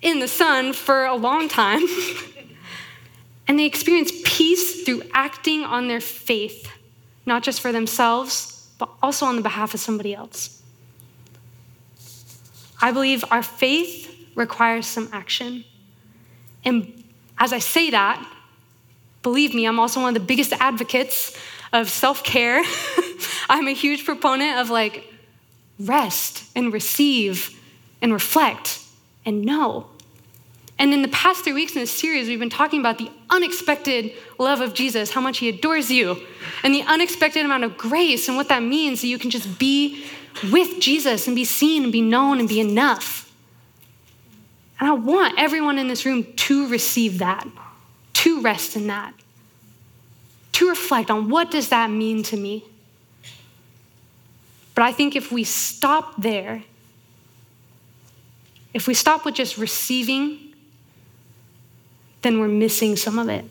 in 0.00 0.20
the 0.20 0.28
sun 0.28 0.72
for 0.72 1.06
a 1.06 1.14
long 1.14 1.48
time. 1.48 1.82
and 3.48 3.58
they 3.58 3.66
experienced 3.66 4.24
peace 4.24 4.84
through 4.84 5.02
acting 5.12 5.64
on 5.64 5.88
their 5.88 6.00
faith, 6.00 6.70
not 7.26 7.42
just 7.42 7.60
for 7.60 7.72
themselves, 7.72 8.68
but 8.78 8.88
also 9.02 9.26
on 9.26 9.34
the 9.34 9.42
behalf 9.42 9.74
of 9.74 9.80
somebody 9.80 10.14
else. 10.14 10.62
I 12.80 12.92
believe 12.92 13.24
our 13.30 13.42
faith 13.42 14.10
requires 14.34 14.86
some 14.86 15.08
action. 15.12 15.64
And 16.64 17.04
as 17.38 17.52
I 17.52 17.58
say 17.58 17.90
that, 17.90 18.24
Believe 19.24 19.54
me, 19.54 19.64
I'm 19.66 19.80
also 19.80 20.00
one 20.00 20.14
of 20.14 20.14
the 20.14 20.26
biggest 20.26 20.52
advocates 20.52 21.36
of 21.72 21.88
self 21.88 22.22
care. 22.22 22.62
I'm 23.48 23.66
a 23.66 23.72
huge 23.72 24.04
proponent 24.04 24.58
of 24.58 24.70
like 24.70 25.10
rest 25.80 26.44
and 26.54 26.72
receive 26.72 27.58
and 28.02 28.12
reflect 28.12 28.80
and 29.24 29.42
know. 29.42 29.86
And 30.78 30.92
in 30.92 31.00
the 31.00 31.08
past 31.08 31.42
three 31.42 31.54
weeks 31.54 31.74
in 31.74 31.80
this 31.80 31.90
series, 31.90 32.28
we've 32.28 32.38
been 32.38 32.50
talking 32.50 32.80
about 32.80 32.98
the 32.98 33.10
unexpected 33.30 34.12
love 34.38 34.60
of 34.60 34.74
Jesus, 34.74 35.10
how 35.10 35.22
much 35.22 35.38
he 35.38 35.48
adores 35.48 35.90
you, 35.90 36.20
and 36.62 36.74
the 36.74 36.82
unexpected 36.82 37.46
amount 37.46 37.64
of 37.64 37.78
grace 37.78 38.28
and 38.28 38.36
what 38.36 38.50
that 38.50 38.62
means 38.62 39.00
that 39.00 39.06
you 39.06 39.18
can 39.18 39.30
just 39.30 39.58
be 39.58 40.04
with 40.50 40.80
Jesus 40.80 41.26
and 41.26 41.36
be 41.36 41.44
seen 41.44 41.84
and 41.84 41.92
be 41.92 42.00
known 42.00 42.40
and 42.40 42.48
be 42.48 42.60
enough. 42.60 43.32
And 44.80 44.88
I 44.88 44.92
want 44.92 45.38
everyone 45.38 45.78
in 45.78 45.88
this 45.88 46.04
room 46.04 46.24
to 46.34 46.68
receive 46.68 47.18
that, 47.18 47.46
to 48.14 48.40
rest 48.42 48.76
in 48.76 48.86
that, 48.88 49.14
to 50.52 50.68
reflect 50.68 51.10
on 51.10 51.28
what 51.28 51.50
does 51.50 51.68
that 51.68 51.90
mean 51.90 52.22
to 52.24 52.36
me. 52.36 52.64
But 54.74 54.82
I 54.82 54.92
think 54.92 55.14
if 55.14 55.30
we 55.30 55.44
stop 55.44 56.20
there, 56.20 56.64
if 58.72 58.88
we 58.88 58.94
stop 58.94 59.24
with 59.24 59.34
just 59.34 59.56
receiving 59.56 60.44
then 62.24 62.40
we're 62.40 62.48
missing 62.48 62.96
some 62.96 63.18
of 63.18 63.28
it. 63.28 63.44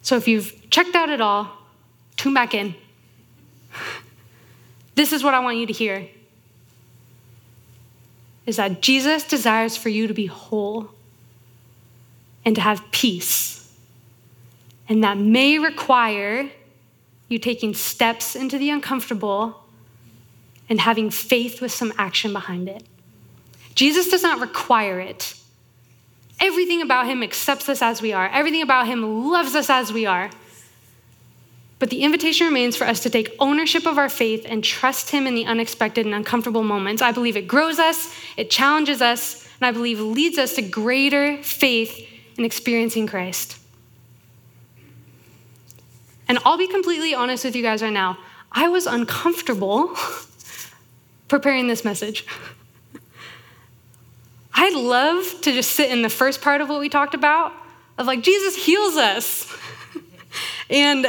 So 0.00 0.16
if 0.16 0.28
you've 0.28 0.70
checked 0.70 0.94
out 0.94 1.10
at 1.10 1.20
all, 1.20 1.50
tune 2.16 2.32
back 2.32 2.54
in. 2.54 2.76
This 4.96 5.12
is 5.12 5.22
what 5.22 5.34
I 5.34 5.40
want 5.40 5.58
you 5.58 5.66
to 5.66 5.72
hear 5.72 6.08
is 8.46 8.56
that 8.56 8.80
Jesus 8.80 9.24
desires 9.24 9.76
for 9.76 9.88
you 9.88 10.06
to 10.06 10.14
be 10.14 10.26
whole 10.26 10.90
and 12.44 12.54
to 12.54 12.60
have 12.60 12.82
peace. 12.92 13.74
And 14.88 15.02
that 15.02 15.18
may 15.18 15.58
require 15.58 16.48
you 17.28 17.38
taking 17.40 17.74
steps 17.74 18.36
into 18.36 18.56
the 18.56 18.70
uncomfortable 18.70 19.64
and 20.68 20.80
having 20.80 21.10
faith 21.10 21.60
with 21.60 21.72
some 21.72 21.92
action 21.98 22.32
behind 22.32 22.68
it. 22.68 22.84
Jesus 23.74 24.08
does 24.08 24.22
not 24.22 24.40
require 24.40 25.00
it. 25.00 25.34
Everything 26.38 26.82
about 26.82 27.06
him 27.06 27.22
accepts 27.22 27.68
us 27.68 27.82
as 27.82 28.00
we 28.00 28.12
are, 28.12 28.28
everything 28.28 28.62
about 28.62 28.86
him 28.86 29.28
loves 29.28 29.54
us 29.54 29.68
as 29.68 29.92
we 29.92 30.06
are. 30.06 30.30
But 31.78 31.90
the 31.90 32.02
invitation 32.02 32.46
remains 32.46 32.74
for 32.74 32.86
us 32.86 33.00
to 33.00 33.10
take 33.10 33.34
ownership 33.38 33.86
of 33.86 33.98
our 33.98 34.08
faith 34.08 34.46
and 34.48 34.64
trust 34.64 35.10
him 35.10 35.26
in 35.26 35.34
the 35.34 35.44
unexpected 35.44 36.06
and 36.06 36.14
uncomfortable 36.14 36.62
moments. 36.62 37.02
I 37.02 37.12
believe 37.12 37.36
it 37.36 37.46
grows 37.46 37.78
us, 37.78 38.14
it 38.36 38.50
challenges 38.50 39.02
us, 39.02 39.46
and 39.60 39.66
I 39.66 39.72
believe 39.72 40.00
leads 40.00 40.38
us 40.38 40.54
to 40.54 40.62
greater 40.62 41.42
faith 41.42 42.08
in 42.38 42.44
experiencing 42.44 43.06
Christ. 43.06 43.58
And 46.28 46.38
I'll 46.44 46.58
be 46.58 46.66
completely 46.66 47.14
honest 47.14 47.44
with 47.44 47.54
you 47.54 47.62
guys 47.62 47.82
right 47.82 47.92
now. 47.92 48.18
I 48.50 48.68
was 48.68 48.86
uncomfortable 48.86 49.94
preparing 51.28 51.68
this 51.68 51.84
message. 51.84 52.26
I'd 54.54 54.74
love 54.74 55.24
to 55.42 55.52
just 55.52 55.72
sit 55.72 55.90
in 55.90 56.00
the 56.00 56.08
first 56.08 56.40
part 56.40 56.62
of 56.62 56.68
what 56.70 56.80
we 56.80 56.88
talked 56.88 57.14
about 57.14 57.52
of 57.98 58.06
like, 58.06 58.22
Jesus 58.22 58.56
heals 58.56 58.96
us. 58.96 59.54
and 60.70 61.06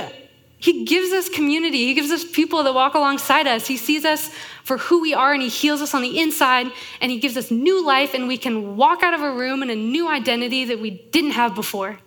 he 0.60 0.86
gives 0.86 1.12
us 1.12 1.30
community. 1.30 1.86
He 1.86 1.93
gives 1.93 2.12
us 2.12 2.24
people 2.24 2.63
that 2.63 2.74
walk 2.74 2.96
alongside 2.96 3.46
us. 3.46 3.67
He 3.67 3.78
sees 3.78 4.06
us 4.06 4.32
for 4.63 4.78
who 4.78 5.02
we 5.02 5.13
are 5.13 5.32
and 5.32 5.41
he 5.41 5.50
heals 5.50 5.82
us 5.82 5.93
on 5.93 6.02
the 6.02 6.20
inside 6.20 6.67
and 7.00 7.12
he 7.12 7.20
gives 7.20 7.38
us 7.38 7.52
new 7.52 7.86
life 7.86 8.13
and 8.13 8.28
we 8.28 8.38
can 8.38 8.76
walk 8.76 9.04
out 9.04 9.13
of 9.13 9.22
a 9.22 9.32
room 9.32 9.62
in 9.62 9.70
a 9.70 9.76
new 9.76 10.10
identity 10.10 10.65
that 10.65 10.80
we 10.80 10.89
didn't 11.12 11.32
have 11.32 11.54
before. 11.54 12.00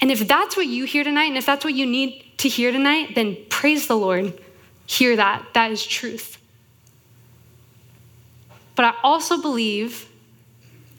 And 0.00 0.10
if 0.10 0.26
that's 0.26 0.56
what 0.56 0.66
you 0.66 0.84
hear 0.84 1.04
tonight 1.04 1.26
and 1.26 1.36
if 1.36 1.44
that's 1.44 1.64
what 1.64 1.74
you 1.74 1.84
need 1.84 2.24
to 2.38 2.48
hear 2.48 2.72
tonight, 2.72 3.14
then 3.14 3.36
praise 3.50 3.86
the 3.86 3.96
Lord. 3.96 4.40
Hear 4.86 5.16
that. 5.16 5.44
That 5.52 5.70
is 5.70 5.84
truth. 5.84 6.38
But 8.76 8.86
I 8.86 8.94
also 9.02 9.42
believe 9.42 10.08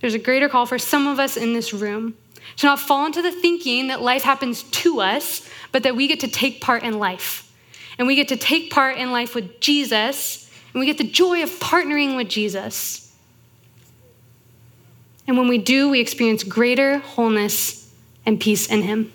there's 0.02 0.14
a 0.14 0.20
greater 0.20 0.50
call 0.50 0.66
for 0.66 0.78
some 0.78 1.08
of 1.08 1.20
us 1.20 1.36
in 1.36 1.54
this 1.54 1.74
room 1.74 2.16
to 2.58 2.66
not 2.66 2.80
fall 2.80 3.06
into 3.06 3.22
the 3.22 3.32
thinking 3.32 3.88
that 3.88 4.02
life 4.02 4.24
happens 4.24 4.64
to 4.64 5.02
us, 5.02 5.48
but 5.72 5.84
that 5.84 5.96
we 5.96 6.08
get 6.08 6.20
to 6.22 6.28
take 6.28 6.62
part 6.62 6.84
in 6.84 7.00
life. 7.00 7.52
And 7.98 8.08
we 8.08 8.16
get 8.16 8.30
to 8.30 8.38
take 8.38 8.72
part 8.72 8.98
in 8.98 9.12
life 9.12 9.36
with 9.36 9.60
Jesus, 9.60 10.50
and 10.74 10.80
we 10.80 10.86
get 10.86 10.98
the 10.98 11.10
joy 11.10 11.44
of 11.44 11.50
partnering 11.60 12.16
with 12.16 12.30
Jesus. 12.30 13.14
And 15.28 15.38
when 15.38 15.48
we 15.48 15.58
do, 15.58 15.90
we 15.90 16.00
experience 16.00 16.44
greater 16.44 17.00
wholeness 17.00 17.94
and 18.26 18.40
peace 18.40 18.68
in 18.68 18.82
Him. 18.82 19.12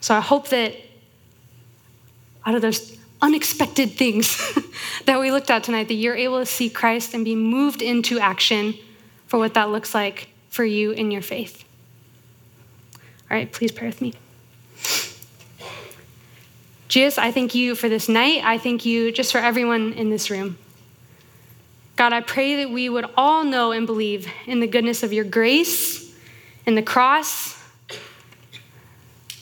So 0.00 0.14
I 0.14 0.20
hope 0.20 0.48
that 0.48 0.74
out 2.44 2.54
of 2.54 2.60
those 2.60 2.98
unexpected 3.22 3.92
things 3.92 4.36
that 5.06 5.18
we 5.18 5.30
looked 5.30 5.50
at 5.50 5.64
tonight, 5.64 5.88
that 5.88 5.94
you're 5.94 6.14
able 6.14 6.40
to 6.40 6.46
see 6.46 6.68
Christ 6.68 7.14
and 7.14 7.24
be 7.24 7.34
moved 7.34 7.80
into 7.80 8.18
action 8.18 8.74
for 9.34 9.38
what 9.38 9.54
that 9.54 9.68
looks 9.68 9.96
like 9.96 10.28
for 10.48 10.64
you 10.64 10.92
in 10.92 11.10
your 11.10 11.20
faith. 11.20 11.64
All 13.28 13.36
right, 13.36 13.50
please 13.50 13.72
pray 13.72 13.88
with 13.88 14.00
me. 14.00 14.14
Jesus, 16.86 17.18
I 17.18 17.32
thank 17.32 17.52
you 17.52 17.74
for 17.74 17.88
this 17.88 18.08
night. 18.08 18.44
I 18.44 18.58
thank 18.58 18.86
you 18.86 19.10
just 19.10 19.32
for 19.32 19.38
everyone 19.38 19.92
in 19.94 20.08
this 20.08 20.30
room. 20.30 20.56
God, 21.96 22.12
I 22.12 22.20
pray 22.20 22.62
that 22.62 22.70
we 22.70 22.88
would 22.88 23.06
all 23.16 23.42
know 23.42 23.72
and 23.72 23.88
believe 23.88 24.28
in 24.46 24.60
the 24.60 24.68
goodness 24.68 25.02
of 25.02 25.12
your 25.12 25.24
grace, 25.24 26.14
in 26.64 26.76
the 26.76 26.82
cross, 26.82 27.60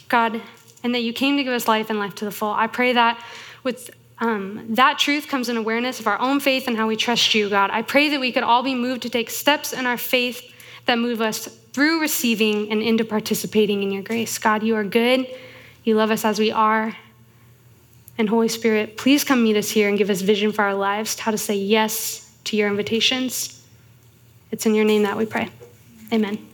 God, 0.09 0.41
and 0.83 0.95
that 0.95 1.03
you 1.03 1.13
came 1.13 1.37
to 1.37 1.45
give 1.45 1.53
us 1.53 1.69
life 1.69 1.91
and 1.91 1.99
life 1.99 2.15
to 2.15 2.25
the 2.25 2.33
full. 2.33 2.51
I 2.51 2.67
pray 2.67 2.95
that 2.95 3.23
with 3.63 3.91
um, 4.23 4.65
that 4.77 5.01
truth 5.01 5.27
comes 5.27 5.49
in 5.49 5.57
awareness 5.57 5.99
of 5.99 6.07
our 6.07 6.19
own 6.21 6.39
faith 6.39 6.69
and 6.69 6.77
how 6.77 6.87
we 6.87 6.95
trust 6.95 7.35
you, 7.35 7.51
God. 7.51 7.71
I 7.73 7.83
pray 7.83 8.09
that 8.11 8.21
we 8.21 8.31
could 8.31 8.45
all 8.45 8.63
be 8.63 8.73
moved 8.73 9.03
to 9.03 9.11
take 9.11 9.29
steps 9.29 9.73
in 9.73 9.85
our 9.85 9.99
faith 9.99 10.49
that 10.87 10.97
move 10.97 11.21
us 11.21 11.47
through 11.73 12.01
receiving 12.01 12.71
and 12.71 12.81
into 12.81 13.05
participating 13.05 13.83
in 13.83 13.91
your 13.91 14.05
grace. 14.05 14.39
God, 14.39 14.63
you 14.63 14.77
are 14.77 14.85
good. 14.85 15.27
You 15.83 15.97
love 15.97 16.13
us 16.13 16.25
as 16.25 16.39
we 16.39 16.53
are. 16.53 16.97
And 18.17 18.29
Holy 18.29 18.47
Spirit, 18.47 18.97
please 18.97 19.25
come 19.25 19.43
meet 19.43 19.57
us 19.57 19.71
here 19.71 19.89
and 19.89 19.99
give 19.99 20.09
us 20.09 20.21
vision 20.21 20.53
for 20.53 20.63
our 20.63 20.75
lives, 20.75 21.19
how 21.19 21.33
to 21.33 21.39
say 21.39 21.57
yes 21.57 22.33
to 22.45 22.57
your 22.57 22.69
invitations. 22.69 23.67
It's 24.53 24.67
in 24.67 24.77
your 24.77 24.85
name 24.85 25.03
that 25.03 25.17
we 25.17 25.27
pray. 25.27 25.49
Amen. 26.13 26.52